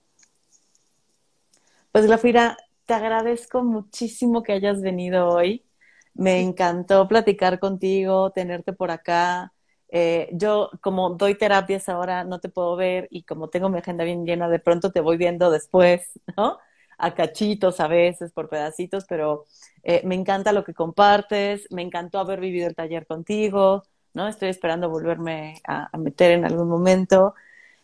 [1.92, 2.56] Pues Glafira,
[2.86, 5.62] te agradezco muchísimo que hayas venido hoy.
[6.14, 9.52] Me encantó platicar contigo, tenerte por acá.
[9.88, 14.04] Eh, yo, como doy terapias ahora, no te puedo ver y como tengo mi agenda
[14.04, 16.58] bien llena, de pronto te voy viendo después, ¿no?
[16.98, 19.46] A cachitos a veces, por pedacitos, pero
[19.82, 23.84] eh, me encanta lo que compartes, me encantó haber vivido el taller contigo,
[24.14, 24.28] ¿no?
[24.28, 27.34] Estoy esperando volverme a, meter en algún momento.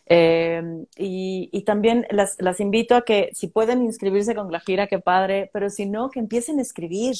[0.05, 0.61] Eh,
[0.97, 5.85] y, también las, invito a que si pueden inscribirse con Glafira, qué padre, pero si
[5.85, 7.15] no, que empiecen a escribir,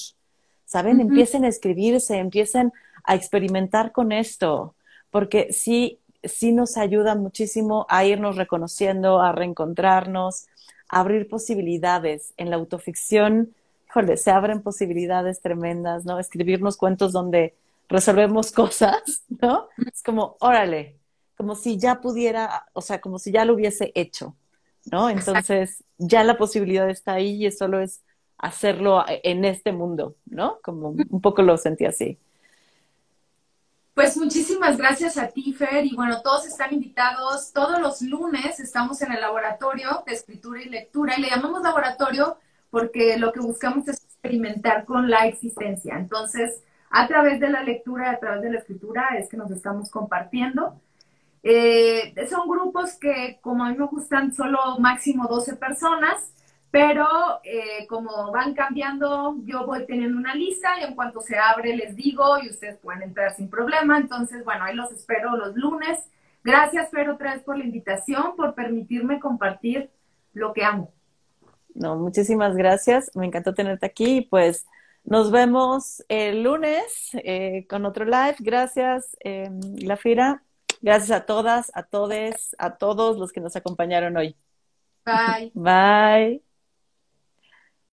[0.72, 1.02] ¿saben?
[1.02, 2.72] Empiecen a escribirse, empiecen
[3.04, 4.76] a experimentar con esto,
[5.10, 10.48] porque sí, sí nos ayuda muchísimo a irnos reconociendo, a reencontrarnos,
[10.88, 12.34] a abrir posibilidades.
[12.38, 13.54] En la autoficción
[13.92, 16.18] híjole, se abren posibilidades tremendas, ¿no?
[16.18, 17.56] Escribirnos cuentos donde
[17.90, 19.68] resolvemos cosas, ¿no?
[19.86, 20.98] Es como, órale,
[21.36, 24.38] como si ya pudiera, o sea, como si ya lo hubiese hecho,
[24.90, 25.10] ¿no?
[25.10, 28.02] Entonces, ya la posibilidad está ahí y solo es
[28.42, 30.58] hacerlo en este mundo, ¿no?
[30.64, 32.18] Como un poco lo sentí así.
[33.94, 35.86] Pues muchísimas gracias a ti, Fer.
[35.86, 37.54] Y bueno, todos están invitados.
[37.54, 42.38] Todos los lunes estamos en el laboratorio de escritura y lectura y le llamamos laboratorio
[42.72, 45.98] porque lo que buscamos es experimentar con la existencia.
[45.98, 49.92] Entonces, a través de la lectura, a través de la escritura, es que nos estamos
[49.92, 50.80] compartiendo.
[51.44, 56.34] Eh, son grupos que, como a mí me gustan, solo máximo 12 personas,
[56.72, 57.06] pero
[57.44, 61.96] eh, como van cambiando, yo voy teniendo una lista y en cuanto se abre les
[61.98, 63.98] digo y ustedes pueden entrar sin problema.
[63.98, 66.00] Entonces, bueno, ahí los espero los lunes.
[66.44, 69.92] Gracias, Pero, otra vez por la invitación, por permitirme compartir
[70.34, 70.92] lo que amo.
[71.76, 73.12] No, muchísimas gracias.
[73.16, 74.22] Me encantó tenerte aquí.
[74.22, 74.66] Pues
[75.04, 78.36] nos vemos el lunes eh, con otro live.
[78.40, 80.44] Gracias, em, Lafira.
[80.82, 84.36] Gracias a todas, a todes, a todos los que nos acompañaron hoy.
[85.06, 85.52] Bye.
[85.54, 86.51] Bye.